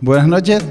[0.00, 0.64] Buenas noches.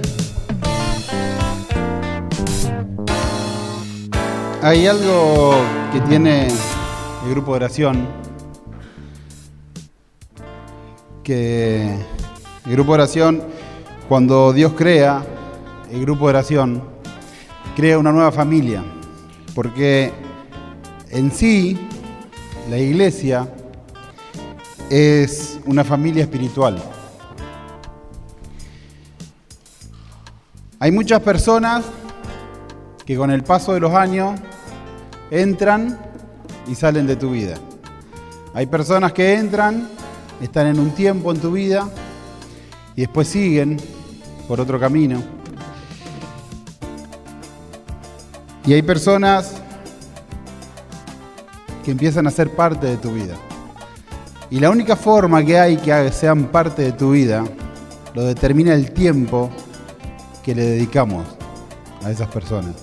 [4.62, 5.54] Hay algo
[5.92, 8.08] que tiene el grupo de oración,
[11.26, 11.94] que
[12.66, 13.44] el grupo de oración,
[14.08, 15.26] cuando Dios crea
[15.92, 16.84] el grupo de oración,
[17.76, 18.82] crea una nueva familia,
[19.54, 20.14] porque
[21.10, 21.78] en sí
[22.70, 23.54] la iglesia
[24.90, 26.82] es una familia espiritual.
[30.80, 31.86] Hay muchas personas
[33.04, 34.40] que con el paso de los años
[35.32, 35.98] entran
[36.68, 37.56] y salen de tu vida.
[38.54, 39.90] Hay personas que entran,
[40.40, 41.90] están en un tiempo en tu vida
[42.96, 43.78] y después siguen
[44.48, 45.24] por otro camino.
[48.64, 49.54] Y hay personas
[51.84, 53.36] que empiezan a ser parte de tu vida.
[54.52, 57.46] Y la única forma que hay que sean parte de tu vida
[58.14, 59.50] lo determina el tiempo
[60.48, 61.28] que le dedicamos
[62.06, 62.76] a esas personas.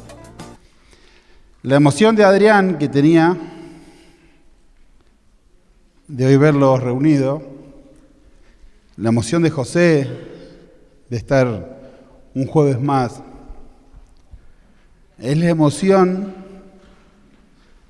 [1.62, 3.34] La emoción de Adrián que tenía
[6.06, 7.41] de hoy verlos reunidos,
[8.98, 10.11] la emoción de José
[11.09, 11.81] de estar
[12.34, 13.23] un jueves más,
[15.19, 16.34] es la emoción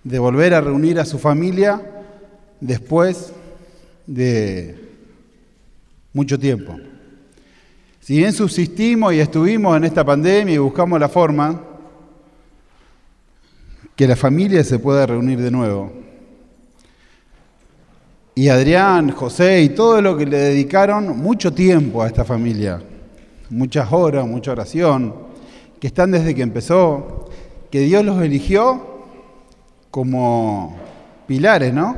[0.04, 1.82] de volver a reunir a su familia
[2.60, 3.32] después
[4.06, 4.78] de
[6.12, 6.76] mucho tiempo.
[8.04, 11.58] Si bien subsistimos y estuvimos en esta pandemia y buscamos la forma
[13.96, 15.90] que la familia se pueda reunir de nuevo.
[18.34, 22.82] Y Adrián, José y todo lo que le dedicaron mucho tiempo a esta familia,
[23.48, 25.14] muchas horas, mucha oración,
[25.80, 27.30] que están desde que empezó,
[27.70, 29.06] que Dios los eligió
[29.90, 30.76] como
[31.26, 31.96] pilares, ¿no?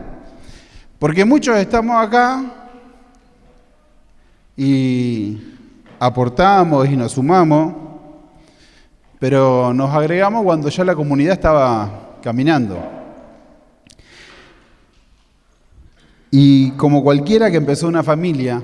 [1.00, 2.44] Porque muchos estamos acá
[4.56, 5.55] y
[5.98, 7.74] aportamos y nos sumamos,
[9.18, 12.78] pero nos agregamos cuando ya la comunidad estaba caminando.
[16.30, 18.62] Y como cualquiera que empezó una familia,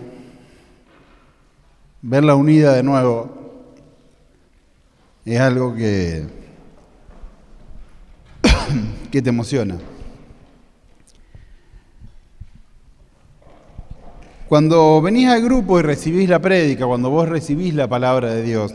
[2.03, 3.43] verla unida de nuevo
[5.25, 6.27] es algo que,
[9.11, 9.92] que te emociona.
[14.53, 18.75] Cuando venís al grupo y recibís la prédica, cuando vos recibís la palabra de Dios,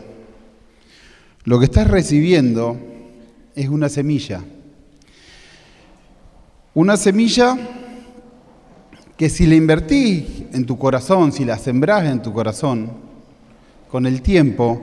[1.44, 2.76] lo que estás recibiendo
[3.54, 4.42] es una semilla.
[6.74, 7.56] Una semilla
[9.16, 12.90] que si la invertís en tu corazón, si la sembrás en tu corazón,
[13.88, 14.82] con el tiempo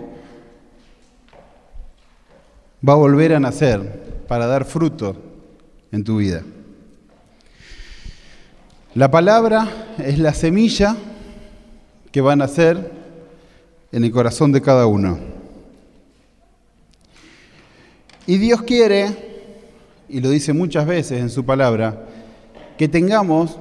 [2.87, 5.13] va a volver a nacer para dar fruto
[5.91, 6.41] en tu vida.
[8.95, 9.67] La palabra
[9.97, 10.95] es la semilla
[12.13, 12.93] que va a nacer
[13.91, 15.19] en el corazón de cada uno.
[18.25, 19.13] Y Dios quiere,
[20.07, 22.05] y lo dice muchas veces en su palabra,
[22.77, 23.59] que tengamos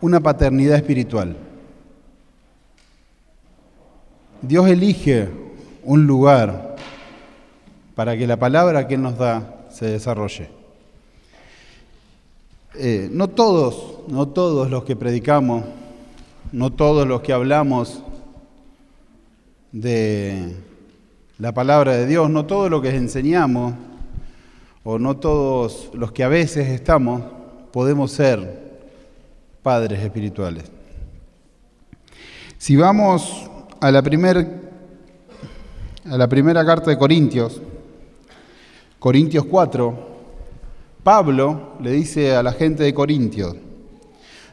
[0.00, 1.36] una paternidad espiritual.
[4.42, 5.28] Dios elige
[5.84, 6.74] un lugar
[7.94, 10.55] para que la palabra que Él nos da se desarrolle.
[12.78, 15.64] Eh, no todos, no todos los que predicamos,
[16.52, 18.02] no todos los que hablamos
[19.72, 20.54] de
[21.38, 23.72] la palabra de Dios, no todo lo que enseñamos,
[24.84, 27.22] o no todos los que a veces estamos,
[27.72, 28.90] podemos ser
[29.62, 30.70] padres espirituales.
[32.58, 33.50] Si vamos
[33.80, 37.58] a la, a la primera carta de Corintios,
[38.98, 40.15] Corintios 4,
[41.06, 43.54] Pablo le dice a la gente de Corintios,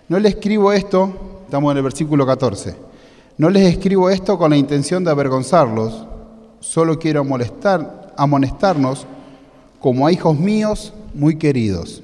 [0.08, 2.76] no le escribo esto, estamos en el versículo 14,
[3.40, 6.06] no les escribo esto con la intención de avergonzarlos,
[6.60, 9.08] solo quiero molestar, amonestarnos
[9.80, 12.04] como a hijos míos muy queridos.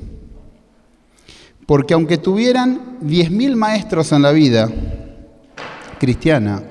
[1.68, 4.68] Porque aunque tuvieran diez mil maestros en la vida
[6.00, 6.63] cristiana,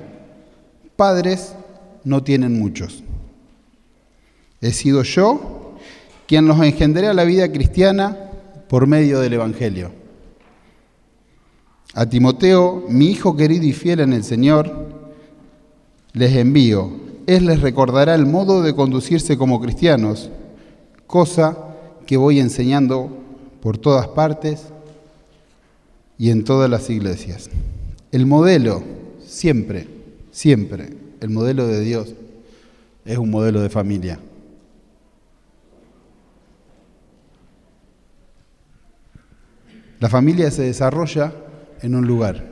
[0.97, 1.55] padres
[2.03, 3.05] no tienen muchos.
[4.61, 5.58] He sido yo
[6.29, 8.15] quien los engendré a la vida cristiana
[8.69, 9.91] por medio del Evangelio.
[11.95, 14.71] A Timoteo, mi hijo querido y fiel en el Señor,
[16.13, 16.93] les envío.
[17.27, 20.29] Él les recordará el modo de conducirse como cristianos,
[21.07, 21.57] cosa
[22.07, 23.09] que voy enseñando
[23.63, 24.67] por todas partes
[26.19, 27.49] y en todas las iglesias.
[28.13, 28.83] El modelo,
[29.27, 29.89] siempre,
[30.31, 30.91] siempre,
[31.23, 32.13] el modelo de Dios
[33.07, 34.19] es un modelo de familia.
[40.01, 41.33] La familia se desarrolla
[41.83, 42.45] en un lugar.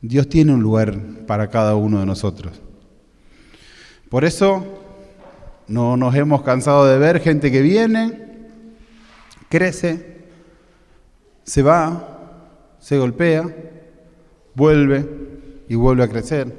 [0.00, 2.60] Dios tiene un lugar para cada uno de nosotros.
[4.08, 4.64] Por eso
[5.68, 8.20] no nos hemos cansado de ver gente que viene,
[9.48, 10.24] crece,
[11.44, 12.38] se va,
[12.78, 13.48] se golpea,
[14.54, 15.08] vuelve
[15.68, 16.52] y vuelve a crecer.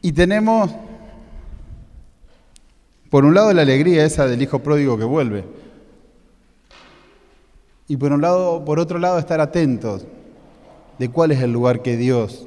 [0.00, 0.70] Y tenemos,
[3.10, 5.44] por un lado, la alegría esa del hijo pródigo que vuelve.
[7.88, 10.06] Y por, un lado, por otro lado, estar atentos
[10.98, 12.46] de cuál es el lugar que Dios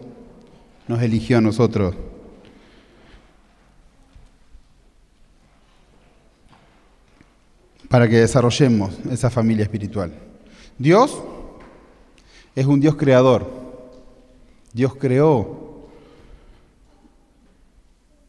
[0.87, 1.95] nos eligió a nosotros.
[7.91, 10.13] para que desarrollemos esa familia espiritual.
[10.77, 11.21] Dios
[12.55, 13.45] es un Dios creador.
[14.71, 15.89] Dios creó.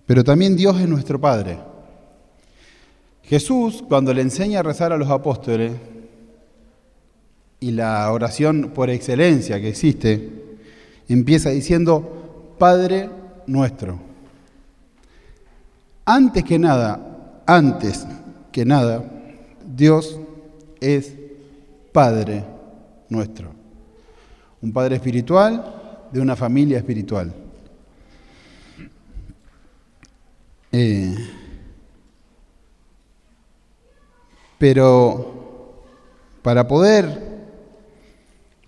[0.04, 1.60] Pero también Dios es nuestro Padre.
[3.22, 5.72] Jesús, cuando le enseña a rezar a los apóstoles,
[7.62, 10.30] y la oración por excelencia que existe,
[11.08, 13.08] empieza diciendo, Padre
[13.46, 14.00] nuestro.
[16.04, 18.04] Antes que nada, antes
[18.50, 19.04] que nada,
[19.64, 20.18] Dios
[20.80, 21.14] es
[21.92, 22.44] Padre
[23.08, 23.52] nuestro.
[24.60, 27.32] Un Padre espiritual de una familia espiritual.
[30.72, 31.14] Eh,
[34.58, 35.84] pero
[36.42, 37.31] para poder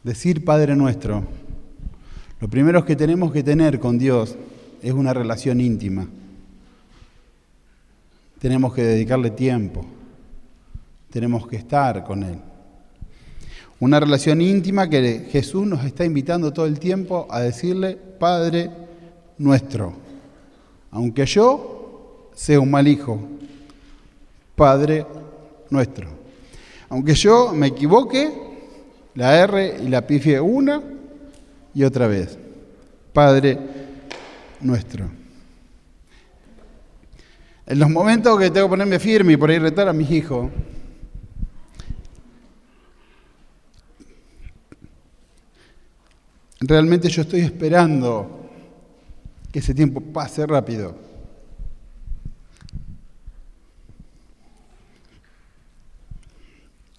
[0.04, 1.24] decir Padre nuestro,
[2.40, 4.36] lo primero que tenemos que tener con Dios
[4.82, 6.06] es una relación íntima.
[8.38, 9.84] Tenemos que dedicarle tiempo,
[11.10, 12.38] tenemos que estar con Él.
[13.80, 18.70] Una relación íntima que Jesús nos está invitando todo el tiempo a decirle, Padre
[19.38, 19.94] nuestro,
[20.90, 23.18] aunque yo sea un mal hijo,
[24.54, 25.06] Padre
[25.70, 26.08] nuestro.
[26.88, 28.43] Aunque yo me equivoque,
[29.14, 30.82] la R y la pifie una
[31.74, 32.38] y otra vez.
[33.12, 33.58] Padre
[34.60, 35.08] nuestro.
[37.66, 40.50] En los momentos que tengo que ponerme firme y por ahí retar a mis hijos,
[46.60, 48.50] realmente yo estoy esperando
[49.50, 50.96] que ese tiempo pase rápido.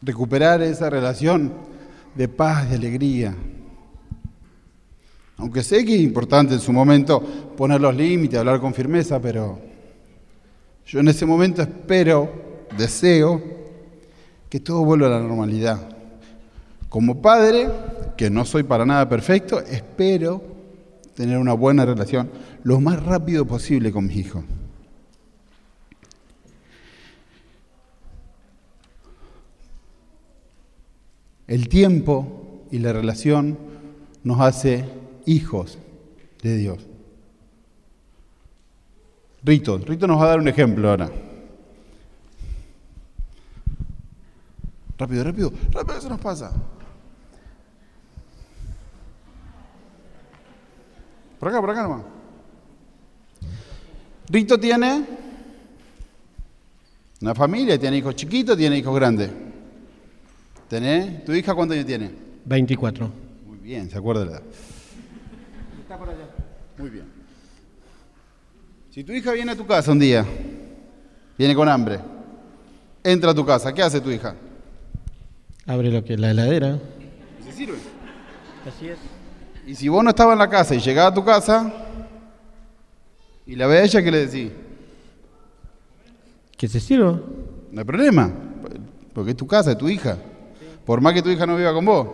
[0.01, 1.74] Recuperar esa relación
[2.15, 3.35] de paz, de alegría.
[5.37, 7.21] Aunque sé que es importante en su momento
[7.57, 9.59] poner los límites, hablar con firmeza, pero
[10.87, 12.31] yo en ese momento espero,
[12.77, 13.41] deseo
[14.49, 15.89] que todo vuelva a la normalidad.
[16.87, 17.67] Como padre,
[18.15, 20.41] que no soy para nada perfecto, espero
[21.13, 22.29] tener una buena relación
[22.63, 24.43] lo más rápido posible con mis hijos.
[31.47, 33.57] El tiempo y la relación
[34.23, 34.85] nos hace
[35.25, 35.77] hijos
[36.41, 36.79] de Dios.
[39.43, 41.09] Rito, Rito nos va a dar un ejemplo ahora.
[44.97, 46.51] Rápido, rápido, rápido se nos pasa.
[51.39, 52.05] Por acá, por acá nomás.
[54.29, 55.05] Rito tiene
[57.21, 59.44] una familia, tiene hijos chiquitos, tiene hijos grandes.
[60.69, 61.23] ¿Tenés?
[61.23, 62.11] ¿Tu hija cuántos años tiene?
[62.45, 63.11] 24.
[63.45, 64.43] Muy bien, se acuerda de la edad.
[65.81, 66.27] Está por allá.
[66.77, 67.05] Muy bien.
[68.89, 70.25] Si tu hija viene a tu casa un día,
[71.37, 71.99] viene con hambre,
[73.03, 74.35] entra a tu casa, ¿qué hace tu hija?
[75.67, 76.79] Abre lo que es la heladera.
[77.39, 77.77] ¿Y se sirve?
[78.67, 78.97] Así es.
[79.67, 81.73] Y si vos no estabas en la casa y llegaba a tu casa
[83.45, 84.51] y la ve a ella, ¿qué le decís?
[86.57, 87.19] ¿Que se sirva?
[87.71, 88.31] No hay problema,
[89.13, 90.17] porque es tu casa, es tu hija.
[90.85, 92.07] Por más que tu hija no viva con vos.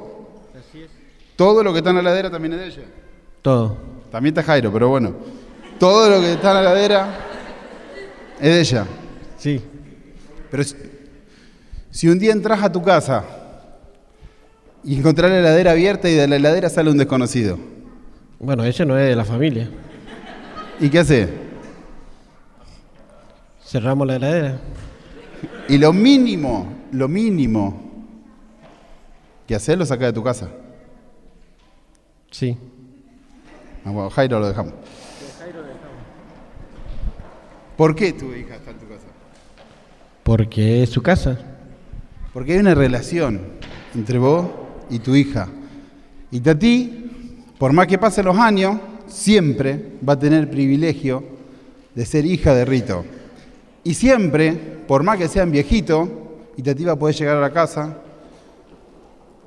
[0.58, 0.90] Así es.
[1.36, 2.84] Todo lo que está en la heladera también es de ella.
[3.42, 3.78] Todo.
[4.12, 5.14] También está Jairo, pero bueno.
[5.80, 7.08] Todo lo que está en la heladera
[8.40, 8.86] es de ella.
[9.38, 9.62] Sí.
[10.50, 10.64] Pero
[11.90, 13.24] si, un día entras a tu casa
[14.84, 17.58] y encontrás la heladera abierta y de la heladera sale un desconocido.
[18.40, 19.70] Bueno, ella no es de la familia.
[20.80, 21.30] ¿Y qué hace?
[23.66, 24.60] Cerramos la heladera.
[25.68, 27.91] Y lo mínimo, lo mínimo
[29.52, 29.78] ¿Qué hacer?
[29.78, 30.48] Lo saca de tu casa.
[32.32, 32.58] Sí.
[33.84, 34.76] Ah, bueno, Jairo lo dejamos.
[37.76, 39.08] ¿Por qué tu hija está en tu casa?
[40.24, 41.38] Porque es su casa.
[42.32, 43.42] Porque hay una relación
[43.94, 44.48] entre vos
[44.90, 45.50] y tu hija.
[46.32, 48.78] Y Tati, por más que pasen los años,
[49.08, 51.26] siempre va a tener el privilegio
[51.94, 53.04] de ser hija de Rito.
[53.84, 54.54] Y siempre,
[54.88, 56.08] por más que sean viejitos,
[56.56, 57.98] y Tati va a poder llegar a la casa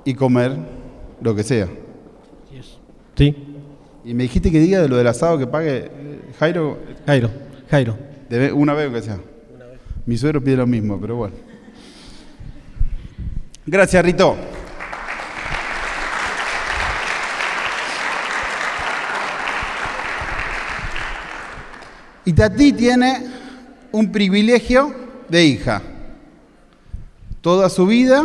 [0.05, 0.55] y comer
[1.21, 1.67] lo que sea.
[3.15, 3.35] Sí.
[4.05, 5.89] Y me dijiste que diga de lo del asado que pague
[6.39, 6.77] Jairo.
[7.05, 7.29] Jairo.
[7.69, 7.97] Jairo.
[8.53, 9.19] Una vez aunque sea.
[10.05, 11.35] Mi suegro pide lo mismo, pero bueno.
[13.65, 14.35] Gracias, Rito.
[22.25, 23.27] Y Tati tiene
[23.91, 24.93] un privilegio
[25.29, 25.81] de hija.
[27.41, 28.23] Toda su vida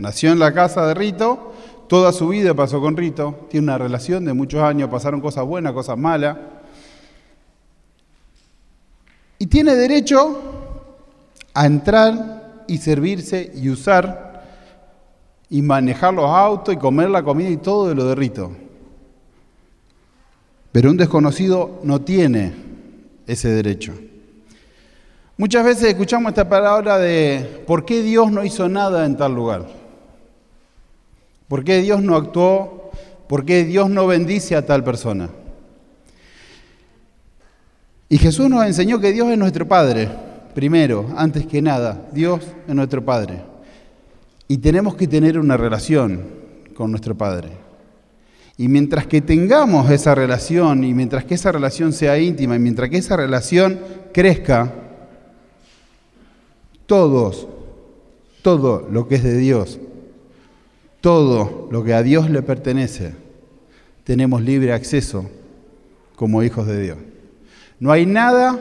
[0.00, 1.52] nació en la casa de Rito,
[1.88, 5.72] toda su vida pasó con Rito, tiene una relación de muchos años, pasaron cosas buenas,
[5.72, 6.36] cosas malas.
[9.38, 10.40] Y tiene derecho
[11.54, 14.44] a entrar y servirse y usar
[15.48, 18.52] y manejar los autos y comer la comida y todo de lo de Rito.
[20.72, 22.54] Pero un desconocido no tiene
[23.26, 23.92] ese derecho.
[25.36, 29.79] Muchas veces escuchamos esta palabra de ¿por qué Dios no hizo nada en tal lugar?
[31.50, 32.92] ¿Por qué Dios no actuó?
[33.26, 35.30] ¿Por qué Dios no bendice a tal persona?
[38.08, 40.08] Y Jesús nos enseñó que Dios es nuestro Padre,
[40.54, 43.42] primero, antes que nada, Dios es nuestro Padre.
[44.46, 46.22] Y tenemos que tener una relación
[46.76, 47.48] con nuestro Padre.
[48.56, 52.88] Y mientras que tengamos esa relación y mientras que esa relación sea íntima y mientras
[52.90, 53.80] que esa relación
[54.14, 54.72] crezca,
[56.86, 57.48] todos,
[58.40, 59.80] todo lo que es de Dios,
[61.00, 63.14] todo lo que a Dios le pertenece,
[64.04, 65.26] tenemos libre acceso
[66.16, 66.98] como hijos de Dios.
[67.78, 68.58] No hay nada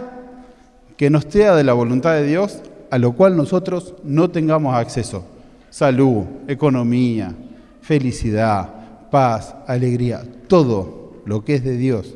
[0.95, 5.25] que nos sea de la voluntad de Dios a lo cual nosotros no tengamos acceso.
[5.69, 7.33] Salud, economía,
[7.81, 12.15] felicidad, paz, alegría, todo lo que es de Dios.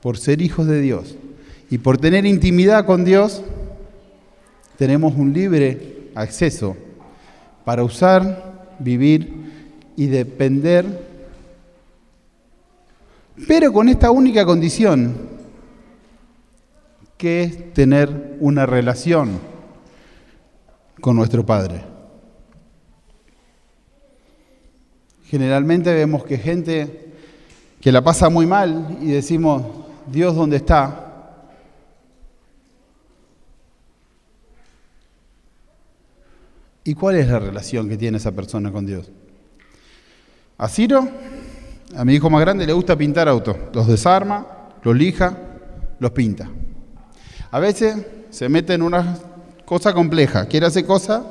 [0.00, 1.16] Por ser hijos de Dios
[1.70, 3.42] y por tener intimidad con Dios,
[4.76, 6.76] tenemos un libre acceso
[7.64, 8.49] para usar,
[8.80, 11.08] vivir y depender,
[13.46, 15.14] pero con esta única condición,
[17.16, 19.38] que es tener una relación
[21.00, 21.82] con nuestro Padre.
[25.26, 27.12] Generalmente vemos que gente
[27.80, 29.62] que la pasa muy mal y decimos,
[30.10, 31.09] Dios, ¿dónde está?
[36.84, 39.10] ¿Y cuál es la relación que tiene esa persona con Dios?
[40.58, 41.08] A Ciro,
[41.96, 43.56] a mi hijo más grande, le gusta pintar autos.
[43.72, 44.46] Los desarma,
[44.82, 45.36] los lija,
[45.98, 46.50] los pinta.
[47.50, 49.18] A veces se mete en una
[49.64, 51.22] cosa compleja, quiere hacer cosas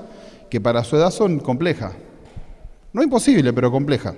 [0.50, 1.94] que para su edad son complejas.
[2.94, 4.16] No imposible, pero compleja.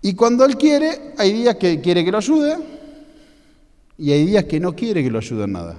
[0.00, 2.56] Y cuando él quiere, hay días que quiere que lo ayude
[3.98, 5.76] y hay días que no quiere que lo ayude en nada.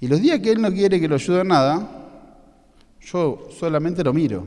[0.00, 1.88] Y los días que él no quiere que lo ayude en nada,
[3.00, 4.46] yo solamente lo miro.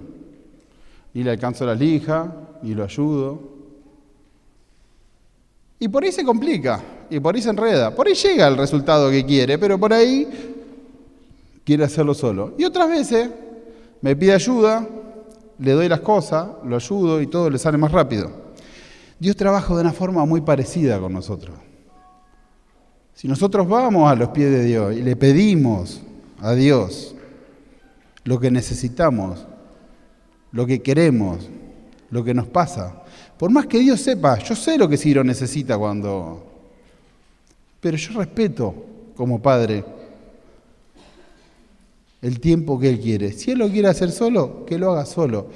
[1.14, 3.40] Ni le alcanzo la lija, ni lo ayudo.
[5.80, 7.94] Y por ahí se complica, y por ahí se enreda.
[7.94, 10.28] Por ahí llega al resultado que quiere, pero por ahí
[11.66, 12.54] quiere hacerlo solo.
[12.58, 13.30] Y otras veces
[14.02, 14.88] me pide ayuda,
[15.60, 18.32] le doy las cosas, lo ayudo y todo le sale más rápido.
[19.20, 21.56] Dios trabaja de una forma muy parecida con nosotros.
[23.16, 26.02] Si nosotros vamos a los pies de Dios y le pedimos
[26.40, 27.16] a Dios
[28.24, 29.46] lo que necesitamos,
[30.52, 31.50] lo que queremos,
[32.10, 33.04] lo que nos pasa,
[33.38, 36.48] por más que Dios sepa, yo sé lo que Ciro necesita cuando...
[37.80, 38.74] Pero yo respeto
[39.16, 39.84] como padre
[42.22, 43.32] el tiempo que Él quiere.
[43.32, 45.50] Si Él lo quiere hacer solo, que lo haga solo.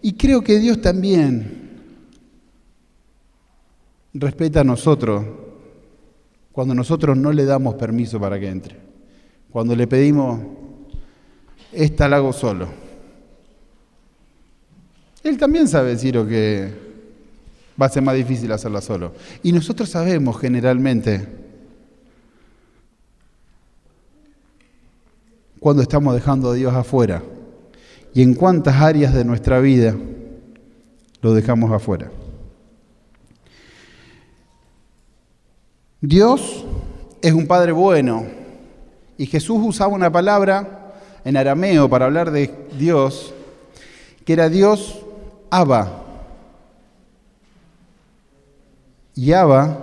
[0.00, 1.70] Y creo que Dios también
[4.14, 5.24] respeta a nosotros
[6.52, 8.76] cuando nosotros no le damos permiso para que entre.
[9.50, 10.40] Cuando le pedimos,
[11.72, 12.68] esta la hago solo.
[15.24, 16.70] Él también sabe, Ciro, que
[17.80, 19.12] va a ser más difícil hacerla solo.
[19.42, 21.26] Y nosotros sabemos generalmente
[25.58, 27.22] cuando estamos dejando a Dios afuera
[28.12, 29.96] y en cuántas áreas de nuestra vida
[31.22, 32.10] lo dejamos afuera.
[36.02, 36.64] Dios
[37.22, 38.26] es un Padre bueno
[39.16, 40.94] y Jesús usaba una palabra
[41.24, 43.32] en arameo para hablar de Dios
[44.24, 44.98] que era Dios
[45.48, 46.02] Abba.
[49.14, 49.78] Y Abba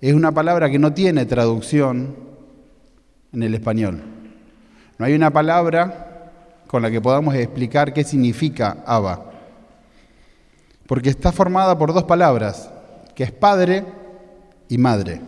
[0.00, 2.14] es una palabra que no tiene traducción
[3.32, 4.00] en el español.
[4.96, 6.30] No hay una palabra
[6.68, 9.24] con la que podamos explicar qué significa Abba.
[10.86, 12.70] Porque está formada por dos palabras,
[13.16, 13.98] que es padre
[14.70, 15.20] y madre.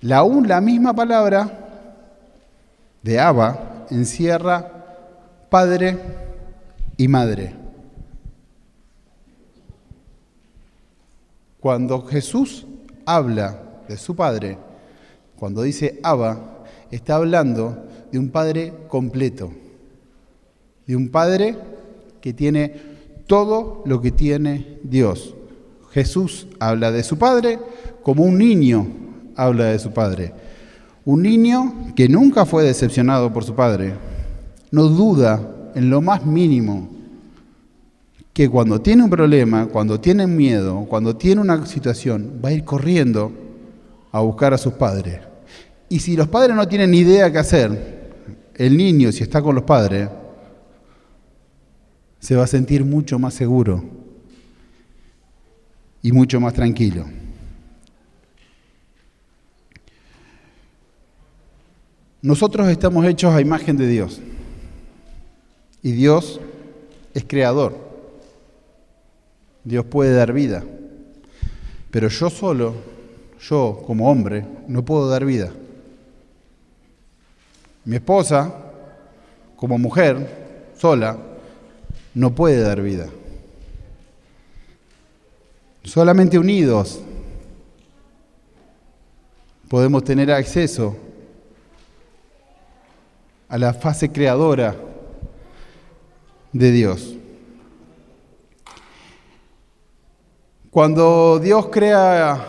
[0.00, 1.58] La, un, la misma palabra
[3.02, 4.66] de Abba encierra
[5.50, 5.98] padre
[6.96, 7.54] y madre.
[11.58, 12.66] Cuando Jesús
[13.04, 14.56] habla de su padre,
[15.36, 19.50] cuando dice Abba, está hablando de un padre completo,
[20.86, 21.58] de un padre
[22.20, 22.72] que tiene
[23.26, 25.34] todo lo que tiene Dios.
[25.92, 27.58] Jesús habla de su padre
[28.02, 28.86] como un niño
[29.36, 30.32] habla de su padre.
[31.04, 33.94] Un niño que nunca fue decepcionado por su padre.
[34.70, 36.88] No duda en lo más mínimo
[38.32, 42.64] que cuando tiene un problema, cuando tiene miedo, cuando tiene una situación, va a ir
[42.64, 43.32] corriendo
[44.12, 45.20] a buscar a sus padres.
[45.88, 48.00] Y si los padres no tienen ni idea qué hacer,
[48.54, 50.08] el niño, si está con los padres,
[52.20, 53.82] se va a sentir mucho más seguro
[56.02, 57.06] y mucho más tranquilo.
[62.22, 64.20] Nosotros estamos hechos a imagen de Dios
[65.82, 66.40] y Dios
[67.14, 67.90] es creador.
[69.64, 70.64] Dios puede dar vida,
[71.90, 72.74] pero yo solo,
[73.40, 75.52] yo como hombre, no puedo dar vida.
[77.84, 78.54] Mi esposa,
[79.56, 81.18] como mujer, sola,
[82.14, 83.08] no puede dar vida.
[85.82, 87.00] Solamente unidos
[89.68, 90.96] podemos tener acceso
[93.48, 94.76] a la fase creadora
[96.52, 97.16] de Dios.
[100.70, 102.44] Cuando Dios crea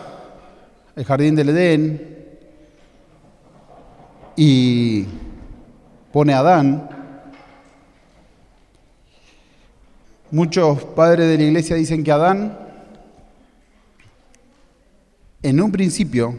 [0.94, 2.38] el jardín del Edén
[4.36, 5.06] y
[6.12, 6.88] pone a Adán,
[10.30, 12.61] muchos padres de la iglesia dicen que Adán
[15.42, 16.36] en un principio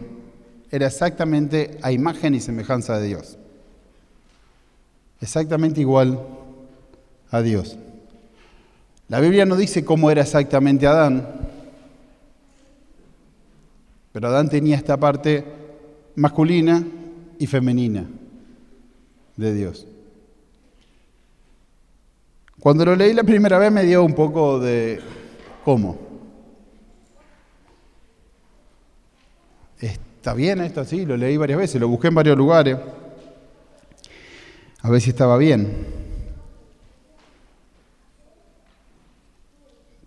[0.72, 3.38] era exactamente a imagen y semejanza de Dios.
[5.22, 6.20] Exactamente igual
[7.30, 7.78] a Dios.
[9.10, 11.28] La Biblia no dice cómo era exactamente Adán,
[14.12, 15.44] pero Adán tenía esta parte
[16.16, 16.84] masculina
[17.38, 18.06] y femenina
[19.36, 19.88] de Dios.
[22.60, 25.00] Cuando lo leí la primera vez me dio un poco de
[25.66, 26.13] cómo.
[30.24, 30.86] ¿Está bien esto?
[30.86, 32.78] Sí, lo leí varias veces, lo busqué en varios lugares,
[34.80, 35.86] a ver si estaba bien.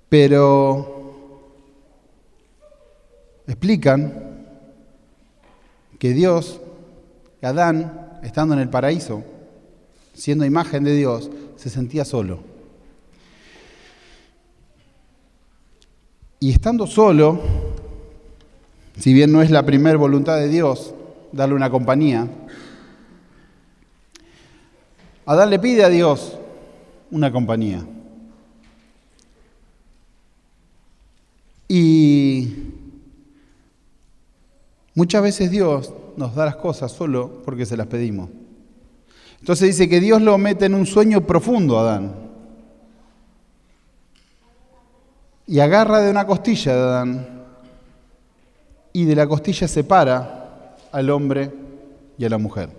[0.08, 1.52] Pero
[3.46, 4.46] explican
[5.98, 6.62] que Dios,
[7.42, 9.22] Adán, estando en el paraíso,
[10.14, 12.38] siendo imagen de Dios, se sentía solo.
[16.40, 17.65] Y estando solo,
[18.98, 20.94] si bien no es la primera voluntad de Dios
[21.32, 22.28] darle una compañía,
[25.26, 26.38] Adán le pide a Dios
[27.10, 27.84] una compañía.
[31.68, 32.48] Y
[34.94, 38.30] muchas veces Dios nos da las cosas solo porque se las pedimos.
[39.40, 42.14] Entonces dice que Dios lo mete en un sueño profundo a Adán.
[45.48, 47.35] Y agarra de una costilla de Adán
[48.96, 51.52] y de la costilla separa al hombre
[52.16, 52.70] y a la mujer.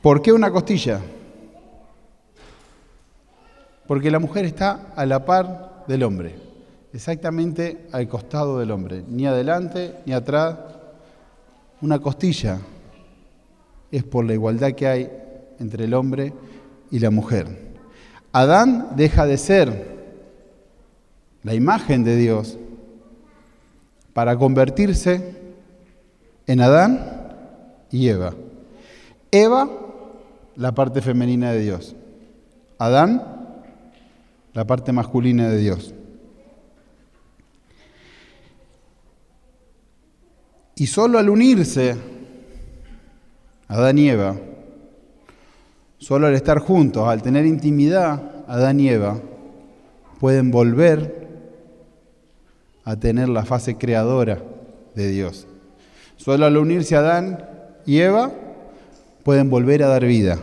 [0.00, 1.00] ¿Por qué una costilla?
[3.88, 6.36] Porque la mujer está a la par del hombre,
[6.92, 10.58] exactamente al costado del hombre, ni adelante ni atrás.
[11.80, 12.60] Una costilla
[13.90, 15.10] es por la igualdad que hay
[15.58, 16.32] entre el hombre
[16.88, 17.72] y la mujer.
[18.30, 19.91] Adán deja de ser
[21.42, 22.58] la imagen de Dios
[24.12, 25.36] para convertirse
[26.46, 27.30] en Adán
[27.90, 28.34] y Eva.
[29.30, 29.68] Eva,
[30.56, 31.96] la parte femenina de Dios.
[32.78, 33.22] Adán,
[34.52, 35.94] la parte masculina de Dios.
[40.76, 41.96] Y solo al unirse
[43.68, 44.36] Adán y Eva,
[45.98, 49.18] solo al estar juntos, al tener intimidad, Adán y Eva
[50.20, 51.21] pueden volver
[52.84, 54.42] a tener la fase creadora
[54.94, 55.46] de Dios.
[56.16, 57.44] Solo al unirse Adán
[57.86, 58.30] y Eva
[59.24, 60.38] pueden volver a dar vida.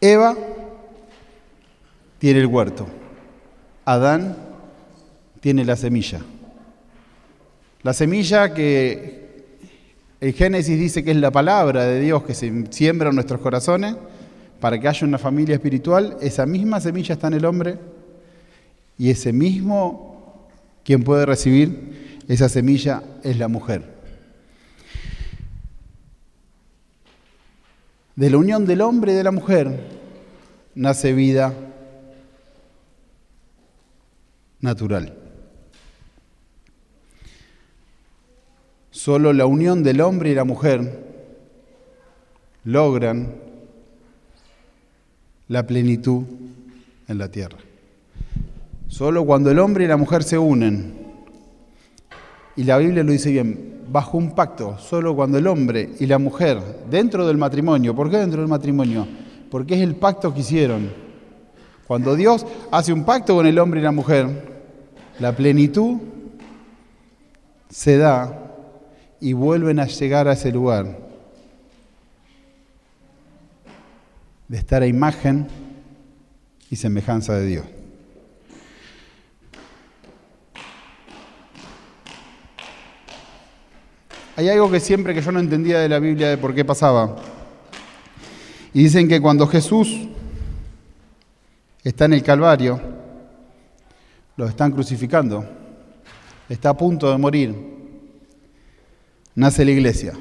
[0.00, 0.36] Eva
[2.18, 2.86] tiene el huerto,
[3.84, 4.36] Adán
[5.40, 6.20] tiene la semilla.
[7.82, 9.22] La semilla que
[10.20, 13.96] el Génesis dice que es la palabra de Dios que se siembra en nuestros corazones
[14.60, 17.78] para que haya una familia espiritual, esa misma semilla está en el hombre
[18.98, 20.48] y ese mismo
[20.84, 23.92] quien puede recibir esa semilla es la mujer.
[28.16, 29.80] De la unión del hombre y de la mujer
[30.74, 31.54] nace vida
[34.60, 35.16] natural.
[38.90, 41.04] Solo la unión del hombre y la mujer
[42.64, 43.34] logran
[45.48, 46.24] la plenitud
[47.08, 47.58] en la tierra.
[48.92, 50.92] Solo cuando el hombre y la mujer se unen,
[52.56, 56.18] y la Biblia lo dice bien, bajo un pacto, solo cuando el hombre y la
[56.18, 59.08] mujer, dentro del matrimonio, ¿por qué dentro del matrimonio?
[59.50, 60.90] Porque es el pacto que hicieron.
[61.86, 64.28] Cuando Dios hace un pacto con el hombre y la mujer,
[65.18, 65.96] la plenitud
[67.70, 68.52] se da
[69.22, 70.98] y vuelven a llegar a ese lugar
[74.48, 75.48] de estar a imagen
[76.68, 77.64] y semejanza de Dios.
[84.42, 87.14] Hay algo que siempre que yo no entendía de la Biblia de por qué pasaba.
[88.74, 90.08] Y dicen que cuando Jesús
[91.84, 92.80] está en el Calvario,
[94.36, 95.48] lo están crucificando,
[96.48, 97.54] está a punto de morir,
[99.36, 100.14] nace la iglesia.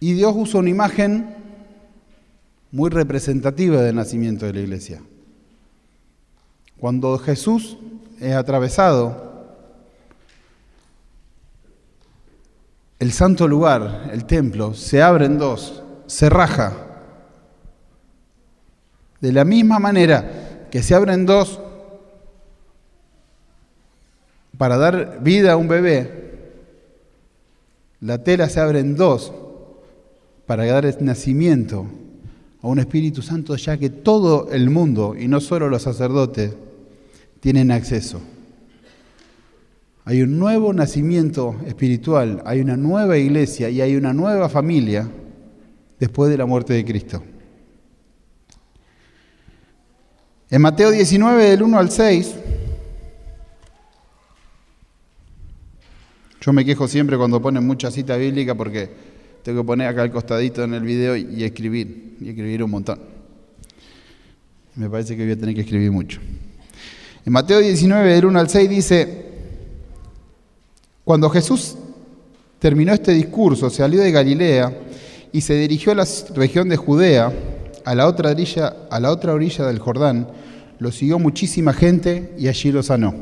[0.00, 1.36] Y Dios usa una imagen
[2.72, 5.00] muy representativa del nacimiento de la iglesia.
[6.80, 7.76] Cuando Jesús
[8.18, 9.33] es atravesado,
[12.98, 16.72] el santo lugar, el templo, se abre en dos, se raja.
[19.20, 21.60] De la misma manera que se abre en dos
[24.56, 26.24] para dar vida a un bebé,
[28.00, 29.32] la tela se abre en dos
[30.46, 31.86] para dar nacimiento
[32.62, 36.52] a un Espíritu Santo, ya que todo el mundo, y no solo los sacerdotes,
[37.40, 38.20] tienen acceso.
[40.06, 45.08] Hay un nuevo nacimiento espiritual, hay una nueva iglesia y hay una nueva familia
[45.98, 47.22] después de la muerte de Cristo.
[50.50, 52.34] En Mateo 19, del 1 al 6,
[56.42, 58.90] yo me quejo siempre cuando ponen mucha cita bíblica porque
[59.42, 63.00] tengo que poner acá al costadito en el video y escribir, y escribir un montón.
[64.74, 66.20] Me parece que voy a tener que escribir mucho.
[67.24, 69.33] En Mateo 19, del 1 al 6 dice,
[71.04, 71.76] cuando Jesús
[72.58, 74.72] terminó este discurso, salió de Galilea
[75.32, 77.32] y se dirigió a la región de Judea,
[77.84, 80.28] a la otra orilla, a la otra orilla del Jordán,
[80.78, 83.14] lo siguió muchísima gente y allí lo sanó.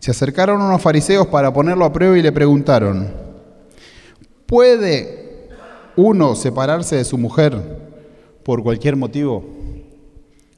[0.00, 3.12] Se acercaron unos fariseos para ponerlo a prueba y le preguntaron,
[4.46, 5.48] ¿puede
[5.96, 7.60] uno separarse de su mujer
[8.42, 9.44] por cualquier motivo?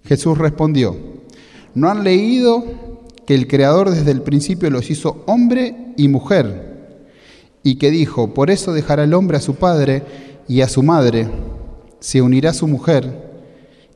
[0.05, 0.96] Jesús respondió,
[1.75, 2.64] ¿no han leído
[3.31, 6.99] que el Creador desde el principio los hizo hombre y mujer,
[7.62, 10.03] y que dijo, por eso dejará el hombre a su padre
[10.49, 11.29] y a su madre,
[12.01, 13.31] se unirá a su mujer,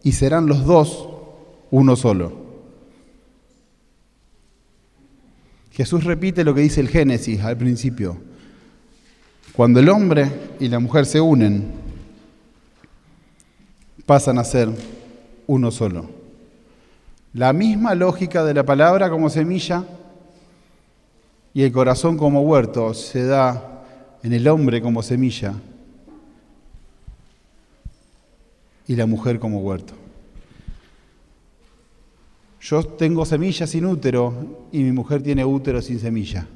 [0.05, 1.09] y serán los dos
[1.73, 2.33] uno solo.
[5.73, 8.17] Jesús repite lo que dice el Génesis al principio.
[9.53, 11.73] Cuando el hombre y la mujer se unen,
[14.07, 14.69] pasan a ser
[15.49, 16.14] uno solo.
[17.35, 19.85] La misma lógica de la palabra como semilla
[21.53, 23.85] y el corazón como huerto se da
[24.23, 25.53] en el hombre como semilla
[28.87, 29.95] y la mujer como huerto.
[32.61, 36.47] Yo tengo semilla sin útero y mi mujer tiene útero sin semilla.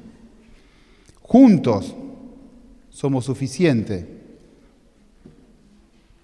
[1.21, 1.93] Juntos
[2.89, 4.05] somos suficientes,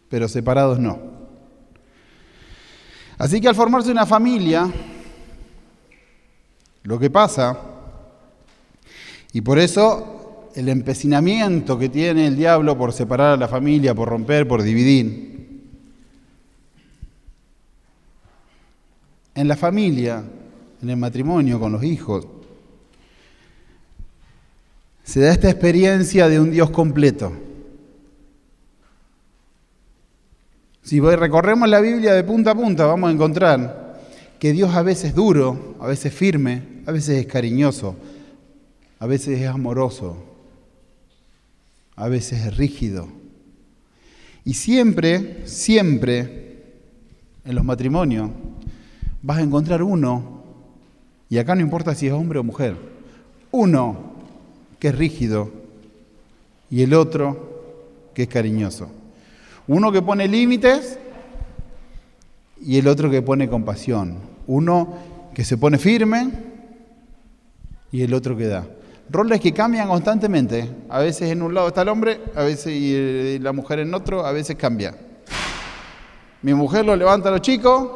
[0.08, 1.15] pero separados no.
[3.18, 4.70] Así que al formarse una familia,
[6.84, 7.58] lo que pasa,
[9.32, 14.10] y por eso el empecinamiento que tiene el diablo por separar a la familia, por
[14.10, 15.36] romper, por dividir,
[19.36, 20.24] en la familia,
[20.82, 22.26] en el matrimonio, con los hijos,
[25.04, 27.34] se da esta experiencia de un Dios completo.
[30.86, 33.98] Si recorremos la Biblia de punta a punta, vamos a encontrar
[34.38, 37.96] que Dios a veces es duro, a veces firme, a veces es cariñoso,
[39.00, 40.16] a veces es amoroso,
[41.96, 43.08] a veces es rígido.
[44.44, 46.66] Y siempre, siempre,
[47.44, 48.30] en los matrimonios,
[49.24, 50.44] vas a encontrar uno,
[51.32, 52.76] y acá no importa si es hombre o mujer,
[53.50, 54.14] uno
[54.78, 55.50] que es rígido
[56.70, 58.92] y el otro que es cariñoso.
[59.68, 61.00] Uno que pone límites
[62.62, 64.20] y el otro que pone compasión.
[64.48, 64.94] Uno
[65.34, 66.32] que se pone firme
[67.92, 68.66] y el otro que da.
[69.10, 70.70] Roles que cambian constantemente.
[70.90, 73.94] A veces en un lado está el hombre, a veces y eh, la mujer en
[73.94, 74.96] otro, a veces cambia.
[76.42, 77.90] Mi mujer lo levanta a los chicos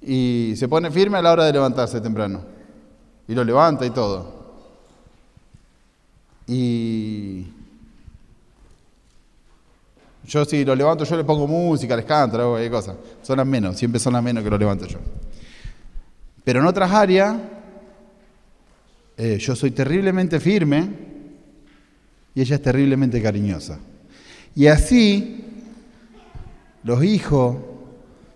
[0.00, 2.42] y se pone firme a la hora de levantarse temprano.
[3.26, 4.42] Y lo levanta y todo.
[6.46, 7.46] Y
[10.26, 12.96] yo si lo levanto, yo le pongo música, les canto, hago cualquier cosa.
[13.22, 14.98] Son las menos, siempre son las menos que lo levanto yo.
[16.44, 17.36] Pero en otras áreas,
[19.16, 20.88] eh, yo soy terriblemente firme
[22.34, 23.78] y ella es terriblemente cariñosa.
[24.54, 25.44] Y así,
[26.84, 27.56] los hijos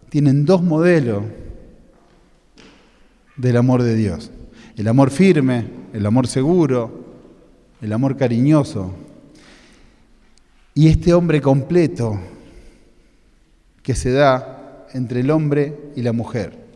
[0.09, 1.25] tienen dos modelos
[3.37, 4.31] del amor de Dios.
[4.77, 7.05] El amor firme, el amor seguro,
[7.81, 8.94] el amor cariñoso.
[10.77, 12.21] Y este hombre completo
[13.83, 16.67] que se da entre el hombre y la mujer.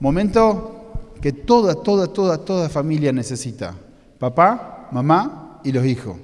[0.00, 3.74] Momento que toda, toda, toda, toda familia necesita.
[4.18, 6.16] Papá, mamá y los hijos.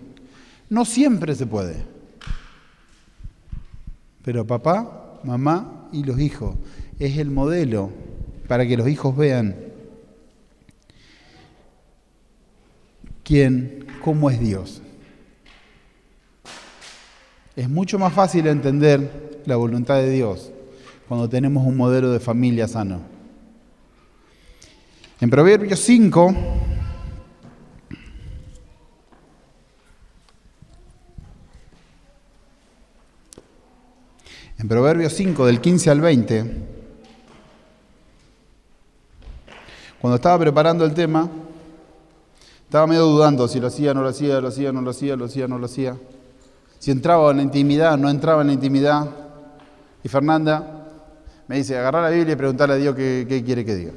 [0.71, 1.77] No siempre se puede.
[4.25, 6.57] Pero papá, mamá y los hijos
[6.99, 7.91] es el modelo
[8.49, 9.57] para que los hijos vean
[13.23, 14.81] quién, cómo es Dios.
[17.55, 20.51] Es mucho más fácil entender la voluntad de Dios
[21.07, 23.03] cuando tenemos un modelo de familia sano.
[25.21, 26.35] En Proverbios 5,
[34.59, 36.57] en Proverbios 5 del 15 al 20,
[40.01, 41.29] cuando estaba preparando el tema,
[42.65, 45.27] estaba medio dudando si lo hacía, no lo hacía, lo hacía, no lo hacía, lo
[45.27, 45.97] hacía, no lo hacía.
[46.83, 49.07] Si entraba en la intimidad, no entraba en la intimidad.
[50.03, 50.89] Y Fernanda
[51.47, 53.93] me dice, agarrar la Biblia y preguntarle a Dios qué, quiere que diga.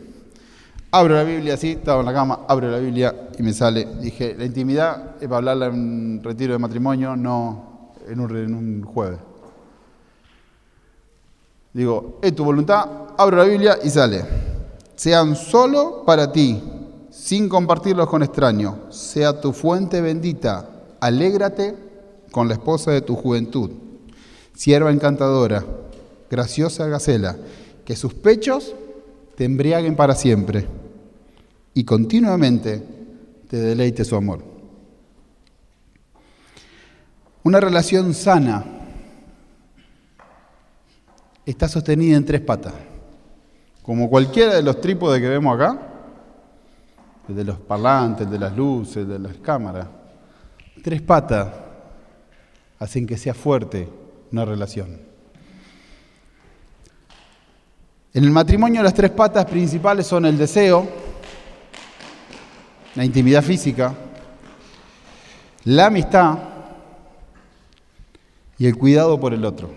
[0.92, 3.88] Abro la Biblia así, estaba en la cama, abro la Biblia y me sale.
[4.00, 8.54] Dije, la intimidad es para hablarla en un retiro de matrimonio, no en un, en
[8.54, 9.18] un jueves.
[11.74, 14.24] Digo, es tu voluntad, abro la Biblia y sale.
[14.96, 16.62] Sean solo para ti,
[17.10, 18.76] sin compartirlos con extraños.
[18.96, 20.70] Sea tu fuente bendita.
[21.00, 21.85] Alégrate
[22.36, 23.72] con la esposa de tu juventud.
[24.54, 25.66] Sierva encantadora,
[26.30, 27.38] graciosa Gacela,
[27.86, 28.76] que sus pechos
[29.38, 30.68] te embriaguen para siempre
[31.74, 32.84] y continuamente
[33.50, 34.44] te deleite su amor.
[37.44, 38.66] Una relación sana
[41.46, 42.74] está sostenida en tres patas,
[43.82, 45.80] como cualquiera de los trípodes que vemos acá,
[47.30, 49.88] el de los parlantes, el de las luces, el de las cámaras.
[50.84, 51.65] Tres patas
[52.80, 53.88] hacen que sea fuerte
[54.32, 55.00] una relación.
[58.14, 60.88] En el matrimonio las tres patas principales son el deseo,
[62.96, 63.94] la intimidad física,
[65.66, 66.38] la amistad
[68.58, 69.70] y el cuidado por el otro.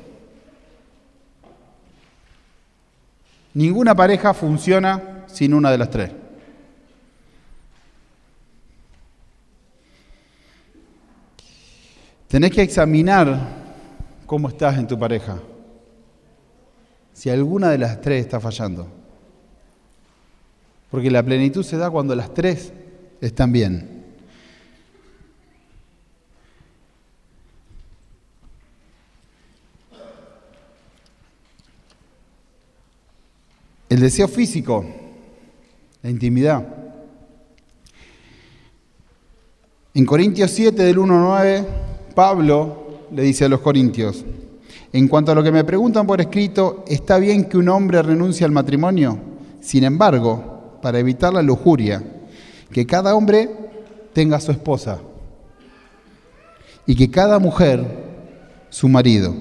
[3.54, 6.11] Ninguna pareja funciona sin una de las tres.
[12.28, 13.38] Tenés que examinar
[14.26, 15.38] cómo estás en tu pareja.
[17.14, 18.86] Si alguna de las tres está fallando.
[20.90, 22.72] Porque la plenitud se da cuando las tres
[23.22, 24.04] están bien.
[33.88, 34.84] El deseo físico,
[36.02, 36.62] la intimidad.
[39.94, 41.88] En Corintios 7 del 1 9
[42.18, 44.24] Pablo le dice a los corintios,
[44.92, 48.44] en cuanto a lo que me preguntan por escrito, ¿está bien que un hombre renuncie
[48.44, 49.16] al matrimonio?
[49.61, 52.02] Sin embargo, para evitar la lujuria,
[52.72, 53.48] que cada hombre
[54.12, 54.98] tenga su esposa
[56.87, 57.85] y que cada mujer
[58.68, 59.33] su marido.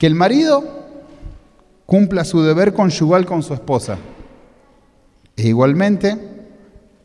[0.00, 0.64] Que el marido
[1.86, 3.98] cumpla su deber conyugal con su esposa
[5.36, 6.18] e igualmente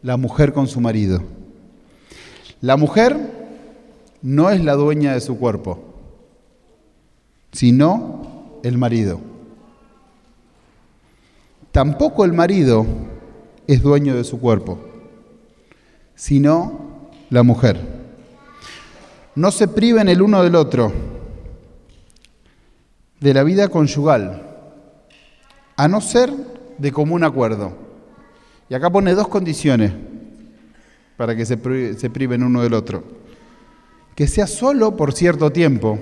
[0.02, 1.22] la mujer con su marido.
[2.60, 3.41] La mujer
[4.22, 5.80] no es la dueña de su cuerpo,
[7.52, 9.20] sino el marido.
[11.72, 12.86] Tampoco el marido
[13.68, 14.80] es dueño de su cuerpo,
[16.16, 17.80] sino la mujer.
[19.36, 20.92] No se priven el uno del otro
[23.20, 24.48] de la vida conyugal,
[25.78, 26.32] a no ser
[26.78, 27.74] de común acuerdo.
[28.68, 29.94] Y acá pone dos condiciones
[31.18, 33.21] para que se, priven uno del otro
[34.16, 36.00] que sea solo por cierto tiempo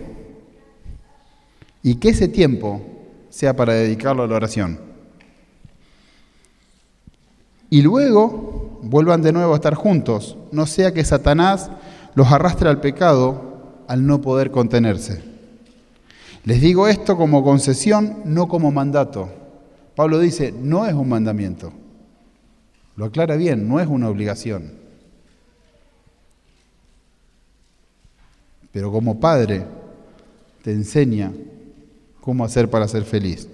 [1.84, 2.82] y que ese tiempo
[3.30, 4.80] sea para dedicarlo a la oración.
[7.70, 11.70] Y luego vuelvan de nuevo a estar juntos, no sea que Satanás
[12.16, 15.24] los arrastre al pecado al no poder contenerse.
[16.46, 19.30] Les digo esto como concesión, no como mandato,
[20.00, 21.74] Pablo dice, no es un mandamiento.
[22.96, 24.79] Lo aclara bien, no es una obligación.
[28.72, 29.66] Pero como padre
[30.62, 31.32] te enseña
[32.22, 33.48] cómo hacer para ser feliz.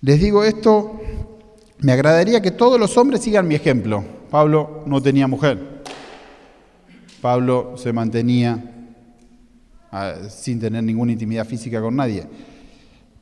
[0.00, 1.00] Les digo esto,
[1.80, 4.04] me agradaría que todos los hombres sigan mi ejemplo.
[4.30, 5.82] Pablo no tenía mujer.
[7.20, 8.62] Pablo se mantenía
[9.90, 12.26] ah, sin tener ninguna intimidad física con nadie.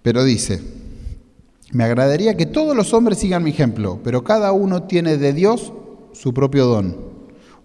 [0.03, 0.61] Pero dice,
[1.73, 5.73] me agradaría que todos los hombres sigan mi ejemplo, pero cada uno tiene de Dios
[6.13, 6.97] su propio don.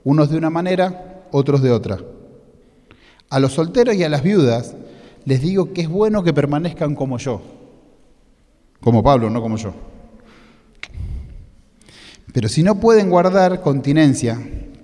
[0.04, 2.00] Unos de una manera, otros de otra.
[3.30, 4.76] A los solteros y a las viudas
[5.26, 7.42] les digo que es bueno que permanezcan como yo.
[8.80, 9.74] Como Pablo, no como yo.
[12.34, 14.40] Pero si no pueden guardar continencia,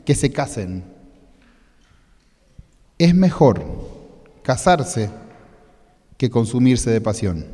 [0.05, 0.83] que se casen.
[2.97, 3.65] Es mejor
[4.43, 5.09] casarse
[6.17, 7.45] que consumirse de pasión.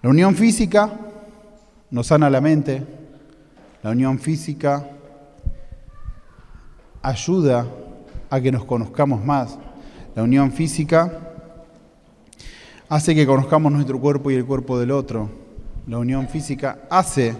[0.00, 0.98] La unión física
[1.90, 2.82] nos sana la mente,
[3.82, 4.90] la unión física
[7.02, 7.66] ayuda
[8.30, 9.58] a que nos conozcamos más,
[10.14, 11.18] la unión física
[12.88, 15.28] hace que conozcamos nuestro cuerpo y el cuerpo del otro,
[15.86, 17.34] la unión física hace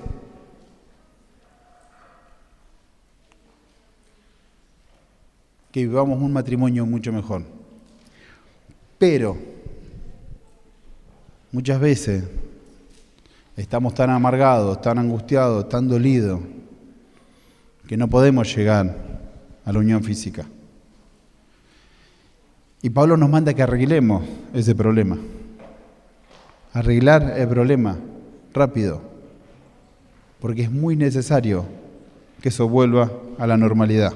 [5.71, 7.43] que vivamos un matrimonio mucho mejor.
[8.99, 9.37] Pero
[11.51, 12.25] muchas veces
[13.57, 16.41] Estamos tan amargados, tan angustiados, tan dolidos,
[17.87, 19.21] que no podemos llegar
[19.65, 20.47] a la unión física.
[22.83, 25.17] Y Pablo nos manda que arreglemos ese problema.
[26.73, 27.97] Arreglar el problema
[28.53, 29.01] rápido,
[30.41, 31.65] porque es muy necesario
[32.41, 34.15] que eso vuelva a la normalidad.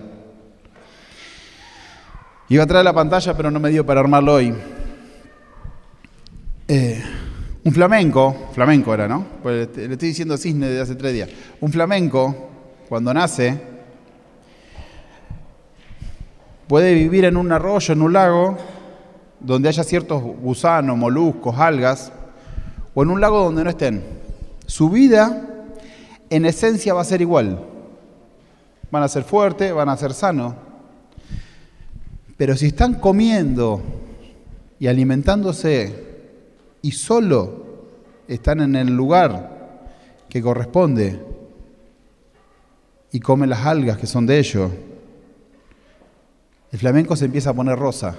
[2.49, 4.55] Iba a traer la pantalla, pero no me dio para armarlo hoy.
[6.67, 7.03] Eh,
[7.63, 9.25] un flamenco, flamenco era, ¿no?
[9.43, 11.29] Pues le estoy diciendo cisne desde hace tres días.
[11.61, 12.51] Un flamenco,
[12.89, 13.76] cuando nace,
[16.69, 18.57] puede vivir en un arroyo, en un lago,
[19.41, 22.13] donde haya ciertos gusanos, moluscos, algas,
[22.95, 24.03] o en un lago donde no estén.
[24.67, 25.49] Su vida,
[26.31, 27.61] en esencia, va a ser igual.
[28.91, 30.55] Van a ser fuertes, van a ser sanos.
[32.37, 33.83] Pero si están comiendo
[34.79, 36.05] y alimentándose
[36.83, 37.65] y solo
[38.29, 39.81] están en el lugar
[40.29, 41.21] que corresponde
[43.13, 44.71] y comen las algas que son de ellos,
[46.77, 48.15] el flamenco se empieza a poner rosa.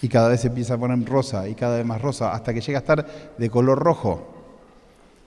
[0.00, 2.62] Y cada vez se empieza a poner rosa y cada vez más rosa hasta que
[2.62, 4.32] llega a estar de color rojo.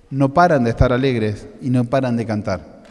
[0.10, 2.82] No paran de estar alegres y no paran de cantar.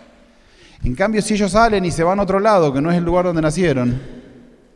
[0.84, 3.04] En cambio, si ellos salen y se van a otro lado, que no es el
[3.04, 4.00] lugar donde nacieron,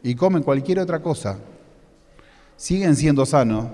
[0.02, 1.38] y comen cualquier otra cosa,
[2.56, 3.66] siguen siendo sanos,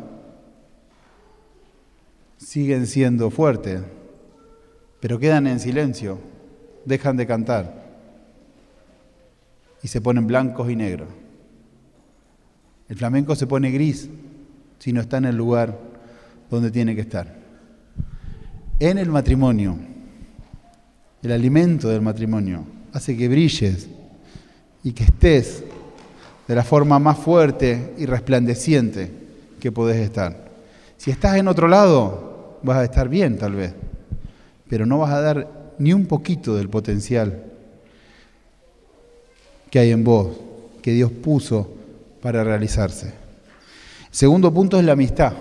[2.36, 3.80] siguen siendo fuertes,
[5.00, 6.18] pero quedan en silencio,
[6.84, 7.83] dejan de cantar
[9.84, 11.08] y se ponen blancos y negros.
[12.88, 14.08] El flamenco se pone gris
[14.78, 15.78] si no está en el lugar
[16.50, 17.36] donde tiene que estar.
[18.80, 19.76] En el matrimonio,
[21.22, 23.88] el alimento del matrimonio hace que brilles
[24.82, 25.62] y que estés
[26.48, 29.12] de la forma más fuerte y resplandeciente
[29.60, 30.48] que podés estar.
[30.96, 33.74] Si estás en otro lado, vas a estar bien tal vez,
[34.66, 37.53] pero no vas a dar ni un poquito del potencial
[39.74, 40.28] que hay en vos,
[40.80, 41.68] que Dios puso
[42.22, 43.12] para realizarse.
[44.08, 45.32] Segundo punto es la amistad.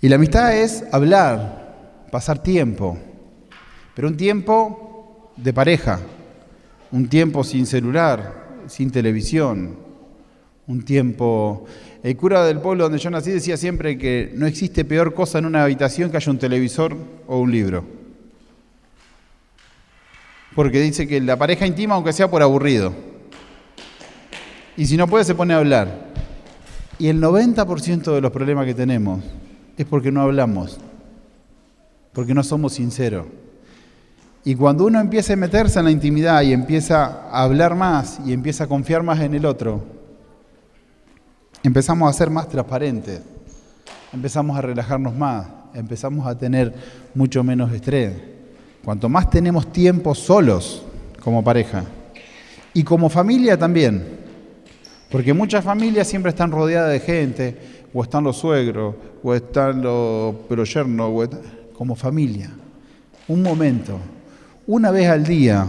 [0.00, 2.96] Y la amistad es hablar, pasar tiempo,
[3.94, 6.00] pero un tiempo de pareja,
[6.90, 9.76] un tiempo sin celular, sin televisión,
[10.66, 11.66] un tiempo...
[12.02, 15.44] El cura del pueblo donde yo nací decía siempre que no existe peor cosa en
[15.44, 17.95] una habitación que haya un televisor o un libro.
[20.56, 22.92] Porque dice que la pareja intima, aunque sea por aburrido.
[24.76, 26.06] Y si no puede, se pone a hablar.
[26.98, 29.22] Y el 90% de los problemas que tenemos
[29.76, 30.78] es porque no hablamos,
[32.14, 33.26] porque no somos sinceros.
[34.44, 38.32] Y cuando uno empieza a meterse en la intimidad y empieza a hablar más y
[38.32, 39.84] empieza a confiar más en el otro,
[41.62, 43.20] empezamos a ser más transparentes,
[44.10, 46.72] empezamos a relajarnos más, empezamos a tener
[47.14, 48.35] mucho menos estrés.
[48.86, 50.84] Cuanto más tenemos tiempo solos
[51.20, 51.82] como pareja
[52.72, 54.00] y como familia también,
[55.10, 57.58] porque muchas familias siempre están rodeadas de gente,
[57.92, 61.28] o están los suegros, o están los proyernos,
[61.76, 62.48] como familia.
[63.26, 63.98] Un momento
[64.68, 65.66] una vez al día,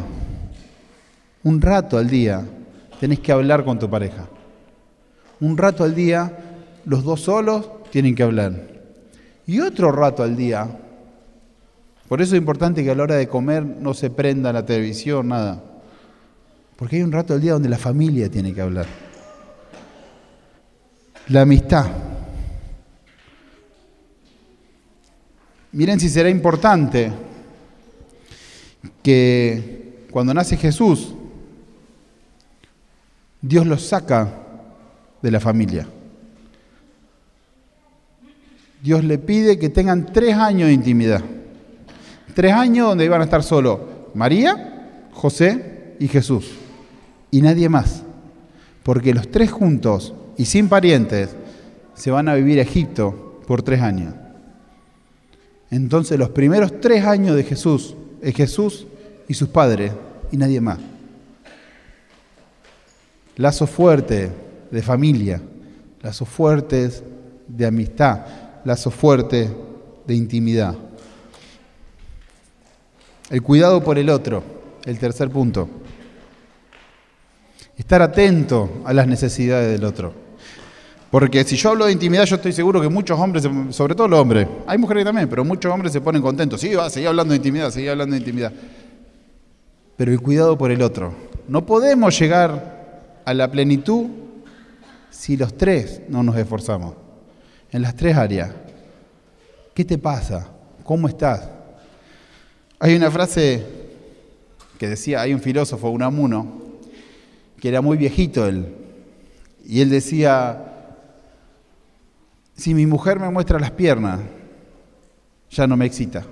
[1.43, 2.45] un rato al día,
[2.99, 4.27] tenés que hablar con tu pareja.
[5.39, 6.37] Un rato al día,
[6.85, 8.61] los dos solos tienen que hablar.
[9.47, 10.67] Y otro rato al día,
[12.07, 15.27] por eso es importante que a la hora de comer no se prenda la televisión,
[15.27, 15.61] nada.
[16.77, 18.85] Porque hay un rato al día donde la familia tiene que hablar.
[21.29, 21.87] La amistad.
[25.73, 27.11] Miren si será importante
[29.03, 31.13] que cuando nace Jesús,
[33.41, 34.33] Dios los saca
[35.21, 35.87] de la familia.
[38.81, 41.21] Dios le pide que tengan tres años de intimidad.
[42.37, 46.51] Tres años donde iban a estar solo María, José y Jesús.
[47.31, 48.03] Y nadie más.
[48.83, 51.35] Porque los tres juntos y sin parientes
[51.95, 54.13] se van a vivir a Egipto por tres años.
[55.71, 58.85] Entonces los primeros tres años de Jesús es Jesús
[59.27, 59.93] y sus padres
[60.31, 60.77] y nadie más.
[63.35, 64.29] Lazos fuertes
[64.69, 65.41] de familia,
[66.03, 67.01] lazos fuertes
[67.47, 68.27] de amistad,
[68.63, 69.49] lazos fuertes
[70.05, 70.75] de intimidad.
[73.29, 74.43] El cuidado por el otro,
[74.85, 75.67] el tercer punto.
[77.75, 80.13] Estar atento a las necesidades del otro.
[81.11, 84.19] Porque si yo hablo de intimidad, yo estoy seguro que muchos hombres, sobre todo los
[84.19, 86.59] hombres, hay mujeres también, pero muchos hombres se ponen contentos.
[86.59, 88.51] Sí, va, seguí hablando de intimidad, seguí hablando de intimidad.
[89.95, 91.13] Pero el cuidado por el otro.
[91.47, 94.07] No podemos llegar a la plenitud
[95.09, 96.95] si los tres no nos esforzamos.
[97.71, 98.51] En las tres áreas.
[99.73, 100.49] ¿Qué te pasa?
[100.83, 101.56] ¿Cómo estás?
[102.79, 103.65] Hay una frase
[104.77, 106.61] que decía, hay un filósofo, un amuno,
[107.59, 108.67] que era muy viejito él,
[109.65, 110.67] y él decía,
[112.55, 114.19] si mi mujer me muestra las piernas,
[115.49, 116.25] ya no me excita.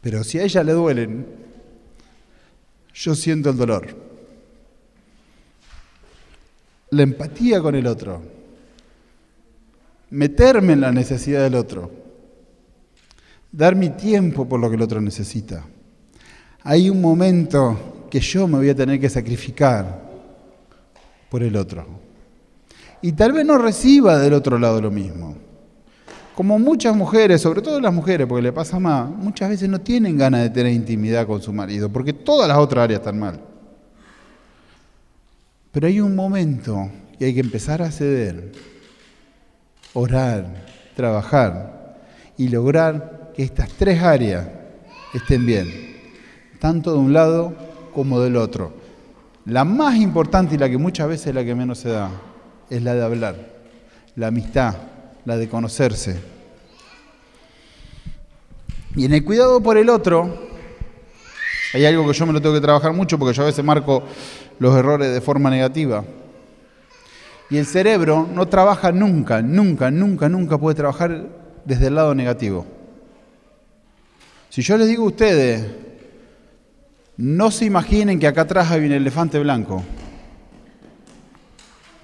[0.00, 1.26] Pero si a ella le duelen,
[2.94, 3.96] yo siento el dolor.
[6.90, 8.22] La empatía con el otro.
[10.10, 12.01] Meterme en la necesidad del otro.
[13.52, 15.62] Dar mi tiempo por lo que el otro necesita.
[16.62, 20.10] Hay un momento que yo me voy a tener que sacrificar
[21.28, 21.86] por el otro.
[23.02, 25.36] Y tal vez no reciba del otro lado lo mismo.
[26.34, 30.16] Como muchas mujeres, sobre todo las mujeres, porque le pasa más, muchas veces no tienen
[30.16, 33.38] ganas de tener intimidad con su marido, porque todas las otras áreas están mal.
[35.72, 38.52] Pero hay un momento que hay que empezar a ceder,
[39.92, 41.98] orar, trabajar
[42.38, 44.46] y lograr que estas tres áreas
[45.14, 45.68] estén bien,
[46.58, 47.54] tanto de un lado
[47.94, 48.72] como del otro.
[49.46, 52.10] La más importante y la que muchas veces es la que menos se da
[52.70, 53.36] es la de hablar,
[54.16, 54.74] la amistad,
[55.26, 56.18] la de conocerse.
[58.96, 60.48] Y en el cuidado por el otro,
[61.74, 64.04] hay algo que yo me lo tengo que trabajar mucho porque yo a veces marco
[64.58, 66.04] los errores de forma negativa.
[67.50, 71.26] Y el cerebro no trabaja nunca, nunca, nunca, nunca puede trabajar
[71.66, 72.64] desde el lado negativo.
[74.52, 75.64] Si yo les digo a ustedes,
[77.16, 79.82] no se imaginen que acá atrás hay un elefante blanco.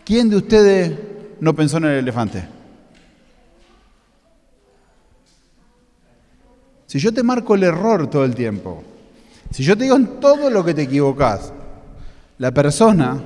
[0.03, 0.99] ¿Quién de ustedes
[1.41, 2.43] no pensó en el elefante?
[6.87, 8.83] Si yo te marco el error todo el tiempo,
[9.51, 11.53] si yo te digo en todo lo que te equivocas,
[12.39, 13.23] la persona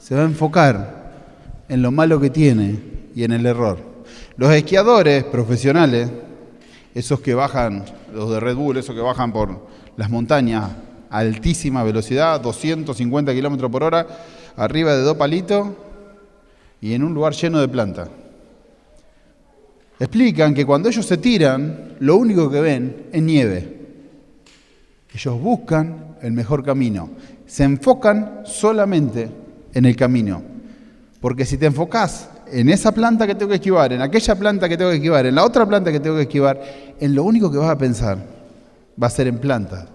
[0.00, 2.80] se va a enfocar en lo malo que tiene
[3.14, 3.78] y en el error.
[4.36, 6.10] Los esquiadores profesionales,
[6.96, 7.84] esos que bajan,
[8.16, 10.70] los de Red Bull, esos que bajan por las montañas
[11.10, 14.06] a altísima velocidad, 250 kilómetros por hora,
[14.56, 15.68] arriba de dos palitos,
[16.80, 18.08] y en un lugar lleno de plantas.
[20.00, 23.76] Explican que cuando ellos se tiran, lo único que ven es nieve.
[25.14, 27.10] Ellos buscan el mejor camino.
[27.46, 29.28] Se enfocan solamente
[29.72, 30.42] en el camino.
[31.20, 34.76] Porque si te enfocas en esa planta que tengo que esquivar, en aquella planta que
[34.76, 36.60] tengo que esquivar, en la otra planta que tengo que esquivar,
[36.98, 38.18] en lo único que vas a pensar
[39.00, 39.88] va a ser en plantas.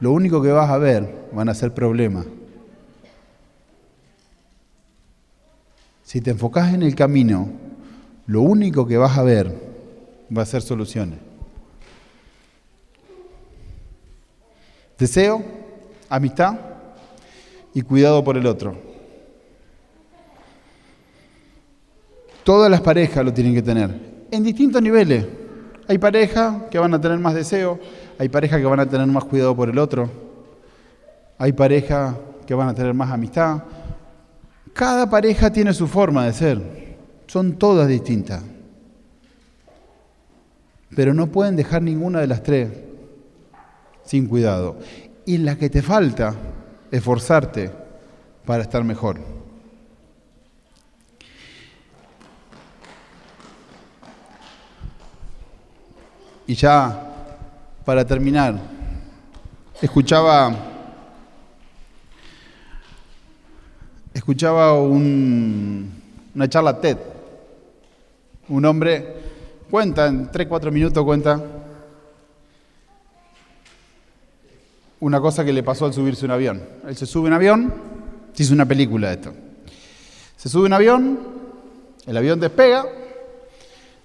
[0.00, 2.26] Lo único que vas a ver van a ser problemas.
[6.04, 7.48] Si te enfocas en el camino,
[8.26, 9.52] lo único que vas a ver
[10.36, 11.18] va a ser soluciones.
[14.98, 15.44] Deseo,
[16.08, 16.56] amistad
[17.74, 18.85] y cuidado por el otro.
[22.46, 23.90] Todas las parejas lo tienen que tener,
[24.30, 25.26] en distintos niveles.
[25.88, 27.80] Hay parejas que van a tener más deseo,
[28.20, 30.08] hay parejas que van a tener más cuidado por el otro,
[31.38, 32.14] hay parejas
[32.46, 33.64] que van a tener más amistad,
[34.72, 38.44] cada pareja tiene su forma de ser, son todas distintas.
[40.94, 42.68] Pero no pueden dejar ninguna de las tres
[44.04, 44.76] sin cuidado.
[45.24, 46.32] Y la que te falta,
[46.92, 47.72] esforzarte
[48.44, 49.35] para estar mejor.
[56.46, 57.02] Y ya
[57.84, 58.56] para terminar,
[59.80, 60.54] escuchaba
[64.14, 65.92] escuchaba un-
[66.34, 66.96] una charla TED.
[68.48, 69.14] Un hombre
[69.70, 71.42] cuenta, en 3, 4 minutos cuenta
[75.00, 76.62] una cosa que le pasó al subirse un avión.
[76.86, 77.72] Él se sube un avión,
[78.32, 79.34] se hizo una película de esto.
[80.36, 81.18] Se sube un avión,
[82.06, 82.86] el avión despega,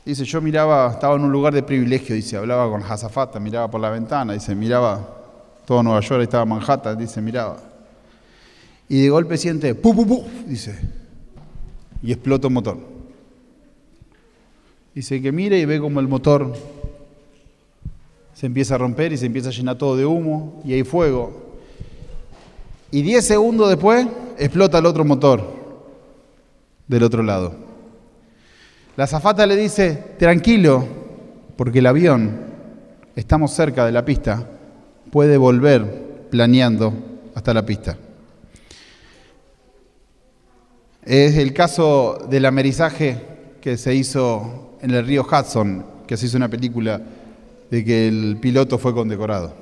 [0.05, 3.69] dice, yo miraba, estaba en un lugar de privilegio, dice, hablaba con las azafatas, miraba
[3.69, 5.07] por la ventana, dice, miraba
[5.65, 7.57] todo Nueva York, estaba Manhattan, dice, miraba.
[8.89, 10.77] Y de golpe siente, pu, pu, pu, dice,
[12.01, 12.77] y explota un motor.
[14.93, 16.53] Dice que mira y ve como el motor
[18.33, 21.51] se empieza a romper y se empieza a llenar todo de humo y hay fuego.
[22.89, 24.05] Y 10 segundos después
[24.37, 25.47] explota el otro motor
[26.87, 27.70] del otro lado.
[28.97, 30.85] La azafata le dice, tranquilo,
[31.55, 32.41] porque el avión,
[33.15, 34.47] estamos cerca de la pista,
[35.11, 36.93] puede volver planeando
[37.33, 37.97] hasta la pista.
[41.03, 43.21] Es el caso del amerizaje
[43.61, 47.01] que se hizo en el río Hudson, que se hizo una película
[47.69, 49.53] de que el piloto fue condecorado.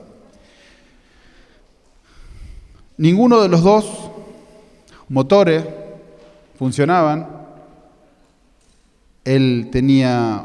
[2.97, 4.11] Ninguno de los dos
[5.07, 5.63] motores
[6.57, 7.38] funcionaban.
[9.29, 10.43] Él tenía,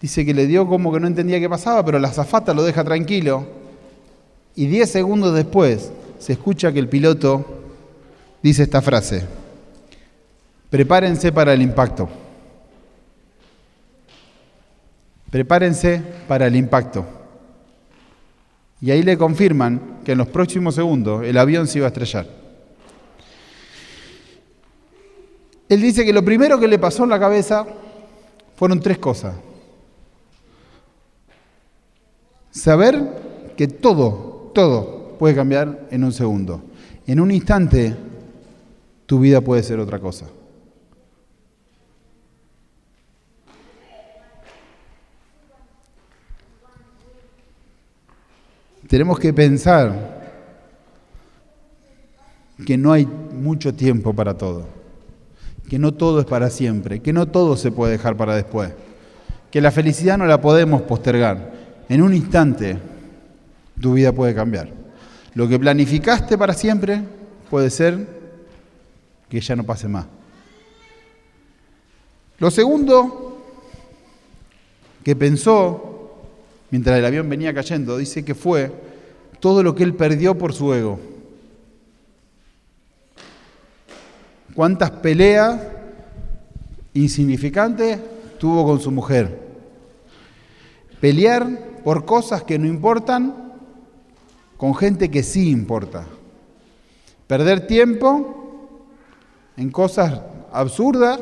[0.00, 2.84] dice que le dio como que no entendía qué pasaba, pero la azafata lo deja
[2.84, 3.44] tranquilo.
[4.54, 5.90] Y diez segundos después
[6.20, 7.44] se escucha que el piloto
[8.40, 9.26] dice esta frase,
[10.70, 12.08] prepárense para el impacto.
[15.28, 17.04] Prepárense para el impacto.
[18.80, 22.37] Y ahí le confirman que en los próximos segundos el avión se iba a estrellar.
[25.68, 27.66] Él dice que lo primero que le pasó en la cabeza
[28.56, 29.34] fueron tres cosas.
[32.50, 36.62] Saber que todo, todo puede cambiar en un segundo.
[37.06, 37.96] En un instante
[39.06, 40.26] tu vida puede ser otra cosa.
[48.88, 50.18] Tenemos que pensar
[52.66, 54.66] que no hay mucho tiempo para todo,
[55.68, 58.72] que no todo es para siempre, que no todo se puede dejar para después,
[59.50, 61.52] que la felicidad no la podemos postergar.
[61.88, 62.78] En un instante
[63.80, 64.70] tu vida puede cambiar.
[65.34, 67.02] Lo que planificaste para siempre
[67.50, 68.06] puede ser
[69.28, 70.06] que ya no pase más.
[72.38, 73.44] Lo segundo
[75.04, 75.88] que pensó
[76.70, 78.72] mientras el avión venía cayendo, dice que fue
[79.40, 80.98] todo lo que él perdió por su ego.
[84.58, 85.56] ¿Cuántas peleas
[86.92, 88.00] insignificantes
[88.40, 89.38] tuvo con su mujer?
[91.00, 91.46] Pelear
[91.84, 93.52] por cosas que no importan
[94.56, 96.06] con gente que sí importa.
[97.28, 98.88] Perder tiempo
[99.56, 101.20] en cosas absurdas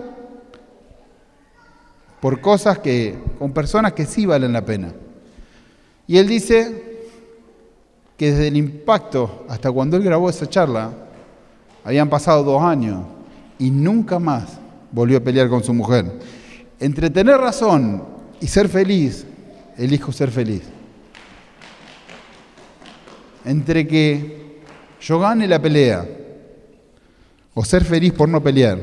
[2.20, 4.94] por cosas que con personas que sí valen la pena.
[6.06, 7.04] Y él dice
[8.16, 10.90] que desde el impacto hasta cuando él grabó esa charla
[11.84, 13.15] habían pasado dos años
[13.58, 14.58] y nunca más
[14.92, 16.10] volvió a pelear con su mujer.
[16.78, 18.04] Entre tener razón
[18.40, 19.26] y ser feliz,
[19.76, 20.62] elijo ser feliz.
[23.44, 24.60] Entre que
[25.00, 26.06] yo gane la pelea
[27.54, 28.78] o ser feliz por no pelear,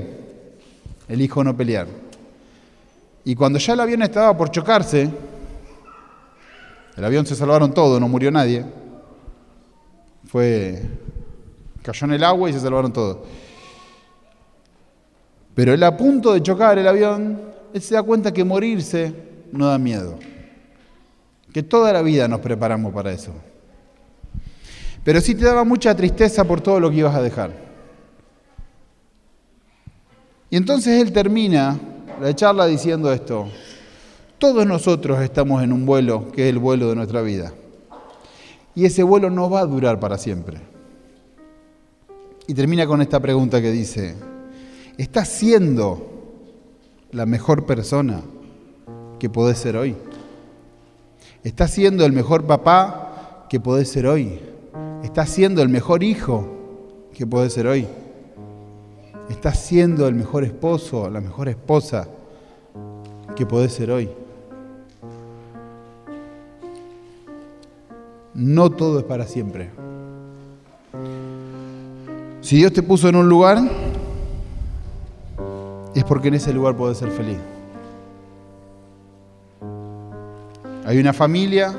[1.07, 1.88] elijo no pelear.
[3.26, 5.09] Y cuando ya el avión estaba por chocarse,
[6.95, 8.65] el avión se salvaron todos, no murió nadie.
[10.26, 10.82] Fue.
[11.82, 13.17] cayó en el agua y se salvaron todos.
[15.56, 17.41] Pero él a punto de chocar el avión,
[17.74, 19.14] él se da cuenta que morirse
[19.51, 20.18] no da miedo.
[21.51, 23.32] Que toda la vida nos preparamos para eso.
[25.04, 27.51] Pero sí te daba mucha tristeza por todo lo que ibas a dejar.
[30.49, 31.80] Y entonces él termina
[32.22, 33.47] la charla diciendo esto.
[34.38, 37.54] Todos nosotros estamos en un vuelo que es el vuelo de nuestra vida.
[38.76, 40.58] Y ese vuelo no va a durar para siempre.
[42.47, 44.16] Y termina con esta pregunta que dice,
[44.97, 46.09] ¿estás siendo
[47.11, 48.21] la mejor persona
[49.19, 49.95] que podés ser hoy?
[51.43, 54.39] ¿Estás siendo el mejor papá que podés ser hoy?
[55.03, 56.47] ¿Estás siendo el mejor hijo
[57.13, 57.87] que podés ser hoy?
[59.29, 62.07] ¿Estás siendo el mejor esposo, la mejor esposa
[63.35, 64.09] que podés ser hoy?
[68.33, 69.69] No todo es para siempre.
[72.41, 73.61] Si Dios te puso en un lugar,
[75.99, 77.37] es porque en ese lugar puedes ser feliz.
[80.85, 81.73] Hay una familia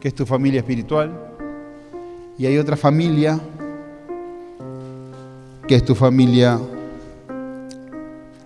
[0.00, 1.12] que es tu familia espiritual
[2.38, 3.38] y hay otra familia
[5.66, 6.58] que es tu familia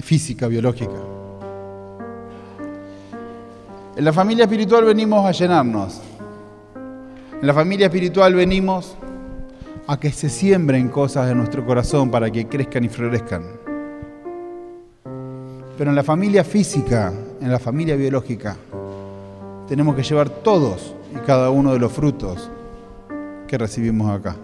[0.01, 0.99] física, biológica.
[3.95, 6.01] En la familia espiritual venimos a llenarnos.
[7.41, 8.97] En la familia espiritual venimos
[9.87, 13.62] a que se siembren cosas en nuestro corazón para que crezcan y florezcan.
[15.77, 18.57] Pero en la familia física, en la familia biológica,
[19.69, 22.51] tenemos que llevar todos y cada uno de los frutos
[23.47, 24.37] que recibimos acá.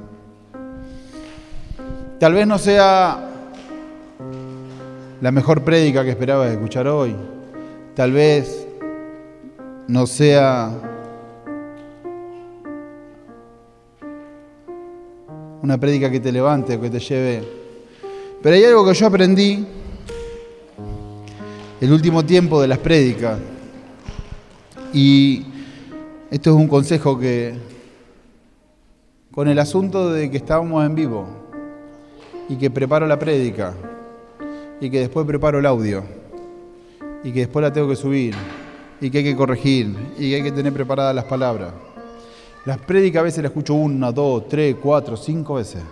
[2.18, 3.28] Tal vez no sea
[5.20, 7.14] la mejor prédica que esperabas escuchar hoy.
[7.94, 8.66] Tal vez
[9.86, 10.70] no sea
[15.62, 17.42] una prédica que te levante o que te lleve.
[18.42, 19.66] Pero hay algo que yo aprendí
[21.80, 23.38] el último tiempo de las prédicas.
[24.92, 25.44] Y
[26.30, 27.54] esto es un consejo que,
[29.30, 31.26] con el asunto de que estábamos en vivo
[32.48, 33.74] y que preparo la prédica
[34.80, 36.02] y que después preparo el audio
[37.22, 38.34] y que después la tengo que subir
[39.00, 41.72] y que hay que corregir y que hay que tener preparadas las palabras.
[42.64, 45.82] Las prédicas a veces las escucho una, dos, tres, cuatro, cinco veces.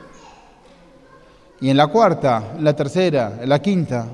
[1.61, 4.07] Y en la cuarta, en la tercera, en la quinta,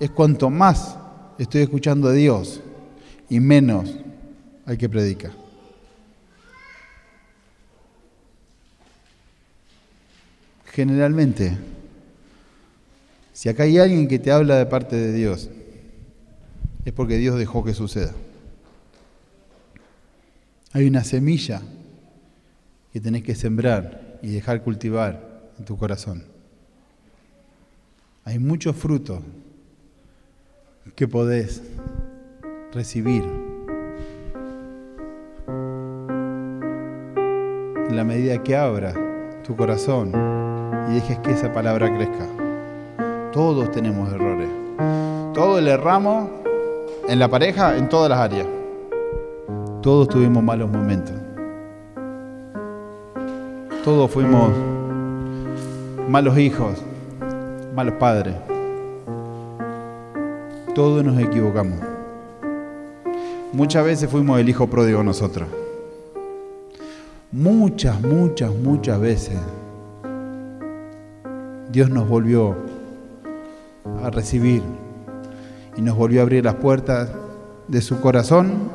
[0.00, 0.96] es cuanto más
[1.38, 2.60] estoy escuchando a Dios
[3.28, 3.94] y menos
[4.66, 5.32] hay que predicar.
[10.66, 11.58] Generalmente,
[13.32, 15.50] si acá hay alguien que te habla de parte de Dios,
[16.84, 18.12] es porque Dios dejó que suceda.
[20.72, 21.62] Hay una semilla
[22.92, 26.24] que tenés que sembrar y dejar cultivar en tu corazón.
[28.24, 29.20] Hay muchos frutos
[30.94, 31.62] que podés
[32.72, 33.24] recibir
[37.88, 38.94] en la medida que abras
[39.44, 40.12] tu corazón
[40.90, 42.26] y dejes que esa palabra crezca.
[43.32, 44.48] Todos tenemos errores.
[45.34, 46.28] Todos le erramos
[47.08, 48.46] en la pareja, en todas las áreas.
[49.82, 51.14] Todos tuvimos malos momentos.
[53.84, 54.50] Todos fuimos
[56.08, 56.82] malos hijos,
[57.74, 58.34] malos padres.
[60.78, 61.80] Todos nos equivocamos.
[63.52, 65.48] Muchas veces fuimos el hijo pródigo nosotros.
[67.32, 69.36] Muchas, muchas, muchas veces
[71.72, 72.54] Dios nos volvió
[74.04, 74.62] a recibir
[75.76, 77.10] y nos volvió a abrir las puertas
[77.66, 78.70] de su corazón,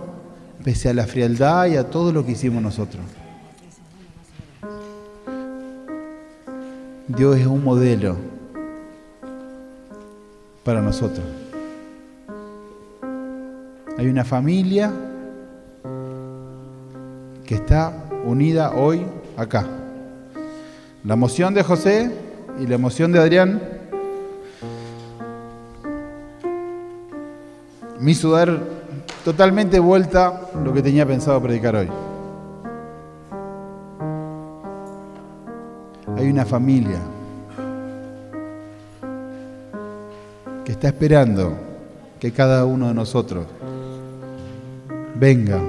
[0.62, 3.02] pese a la frialdad y a todo lo que hicimos nosotros.
[7.08, 8.18] Dios es un modelo
[10.66, 11.43] para nosotros.
[13.96, 14.92] Hay una familia
[17.46, 17.94] que está
[18.26, 19.06] unida hoy
[19.38, 19.68] acá.
[21.04, 22.12] La emoción de José
[22.60, 23.62] y la emoción de Adrián
[28.00, 28.60] me hizo dar
[29.24, 31.90] totalmente vuelta lo que tenía pensado predicar hoy.
[36.18, 37.00] Hay una familia
[40.66, 41.54] que está esperando
[42.20, 43.46] que cada uno de nosotros
[45.16, 45.60] venga,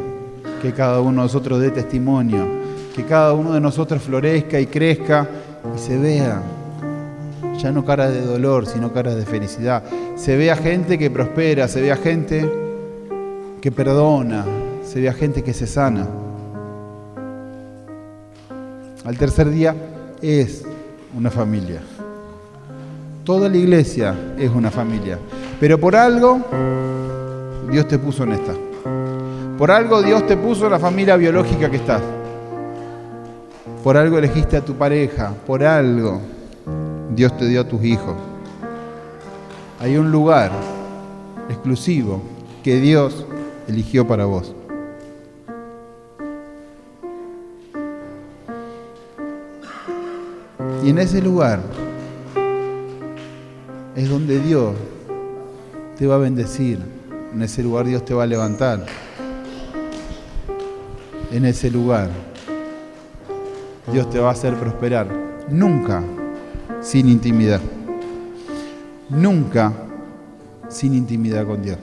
[0.62, 2.46] que cada uno de nosotros dé testimonio,
[2.94, 5.26] que cada uno de nosotros florezca y crezca
[5.74, 6.42] y se vea.
[7.58, 9.82] Ya no cara de dolor, sino cara de felicidad.
[10.16, 12.50] Se vea gente que prospera, se vea gente
[13.60, 14.44] que perdona,
[14.84, 16.06] se vea gente que se sana.
[19.04, 19.74] Al tercer día
[20.20, 20.64] es
[21.16, 21.80] una familia.
[23.24, 25.18] Toda la iglesia es una familia.
[25.60, 26.40] Pero por algo
[27.70, 28.52] Dios te puso en esta.
[29.58, 32.02] Por algo Dios te puso la familia biológica que estás.
[33.84, 35.32] Por algo elegiste a tu pareja.
[35.46, 36.20] Por algo
[37.14, 38.16] Dios te dio a tus hijos.
[39.78, 40.50] Hay un lugar
[41.48, 42.20] exclusivo
[42.64, 43.26] que Dios
[43.68, 44.52] eligió para vos.
[50.82, 51.60] Y en ese lugar
[53.94, 54.74] es donde Dios
[55.96, 56.80] te va a bendecir.
[57.32, 58.84] En ese lugar Dios te va a levantar.
[61.34, 62.10] En ese lugar
[63.92, 65.08] Dios te va a hacer prosperar.
[65.50, 66.00] Nunca
[66.80, 67.60] sin intimidad.
[69.08, 69.72] Nunca
[70.68, 71.78] sin intimidad con Dios.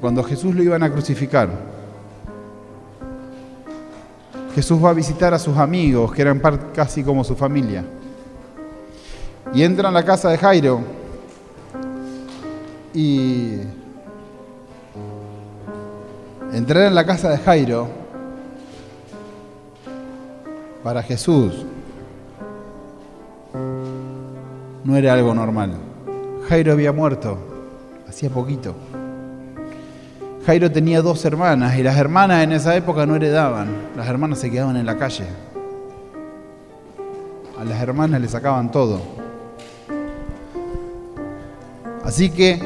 [0.00, 1.48] Cuando Jesús lo iban a crucificar,
[4.56, 6.42] Jesús va a visitar a sus amigos, que eran
[6.74, 7.84] casi como su familia.
[9.54, 10.80] Y entra en la casa de Jairo
[12.92, 13.54] y
[16.52, 17.88] entrar en la casa de Jairo
[20.82, 21.66] para Jesús
[24.84, 25.74] no era algo normal.
[26.48, 27.50] Jairo había muerto
[28.10, 28.74] hacía poquito.
[30.44, 34.50] Jairo tenía dos hermanas y las hermanas en esa época no heredaban, las hermanas se
[34.50, 35.24] quedaban en la calle.
[37.58, 39.00] A las hermanas le sacaban todo.
[42.04, 42.60] Así que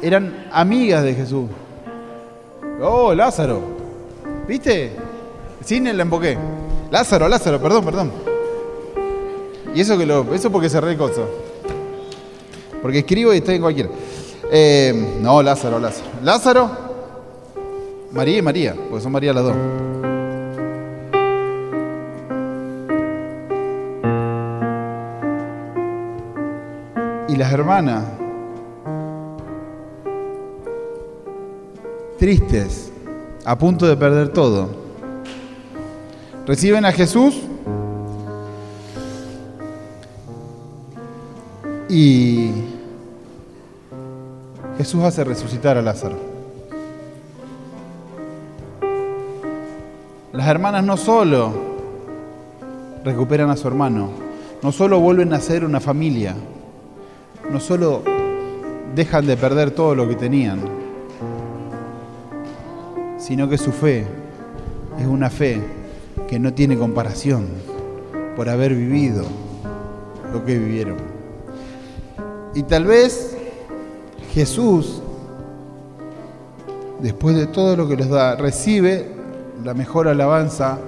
[0.00, 1.50] eran amigas de Jesús.
[2.82, 3.60] Oh, Lázaro.
[4.48, 4.90] ¿Viste?
[5.64, 6.36] Sin la emboqué.
[6.90, 8.12] Lázaro, Lázaro, perdón, perdón.
[9.72, 10.34] Y eso que lo.
[10.34, 11.28] Eso porque cerré el coso.
[12.82, 13.88] Porque escribo y estoy en cualquiera.
[14.50, 16.10] Eh, no, Lázaro, Lázaro.
[16.24, 16.70] Lázaro,
[18.10, 19.54] María y María, porque son María las dos.
[27.28, 28.04] Y las hermanas,
[32.22, 32.92] tristes,
[33.44, 34.68] a punto de perder todo,
[36.46, 37.34] reciben a Jesús
[41.88, 42.52] y
[44.78, 46.14] Jesús hace resucitar a Lázaro.
[50.32, 51.52] Las hermanas no solo
[53.04, 54.10] recuperan a su hermano,
[54.62, 56.36] no solo vuelven a ser una familia,
[57.50, 58.04] no solo
[58.94, 60.81] dejan de perder todo lo que tenían,
[63.22, 64.04] sino que su fe
[64.98, 65.62] es una fe
[66.26, 67.46] que no tiene comparación
[68.34, 69.24] por haber vivido
[70.32, 70.96] lo que vivieron.
[72.52, 73.36] Y tal vez
[74.32, 75.00] Jesús,
[77.00, 79.08] después de todo lo que les da, recibe
[79.62, 80.78] la mejor alabanza,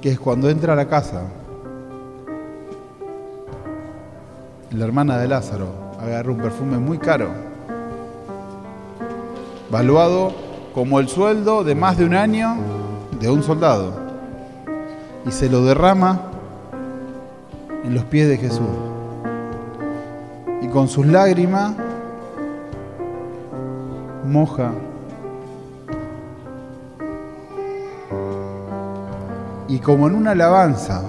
[0.00, 1.22] que es cuando entra a la casa.
[4.70, 5.68] La hermana de Lázaro
[6.00, 7.28] agarra un perfume muy caro,
[9.70, 10.32] valuado
[10.74, 12.56] como el sueldo de más de un año
[13.20, 13.92] de un soldado,
[15.24, 16.20] y se lo derrama
[17.84, 18.66] en los pies de Jesús.
[20.60, 21.74] Y con sus lágrimas
[24.26, 24.72] moja.
[29.68, 31.02] Y como en una alabanza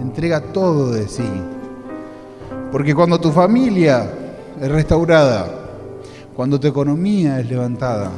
[0.00, 1.28] entrega todo de sí.
[2.72, 4.10] Porque cuando tu familia
[4.60, 5.57] es restaurada,
[6.38, 8.12] cuando tu economía es levantada,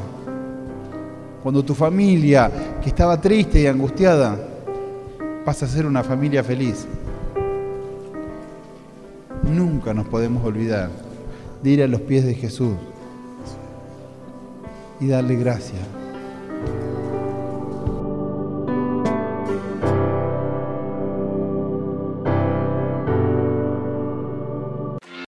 [1.42, 2.50] cuando tu familia
[2.82, 4.38] que estaba triste y angustiada
[5.42, 6.86] pasa a ser una familia feliz,
[9.42, 10.90] Nunca nos podemos olvidar
[11.62, 12.74] de ir a los pies de Jesús
[15.00, 15.80] y darle gracias.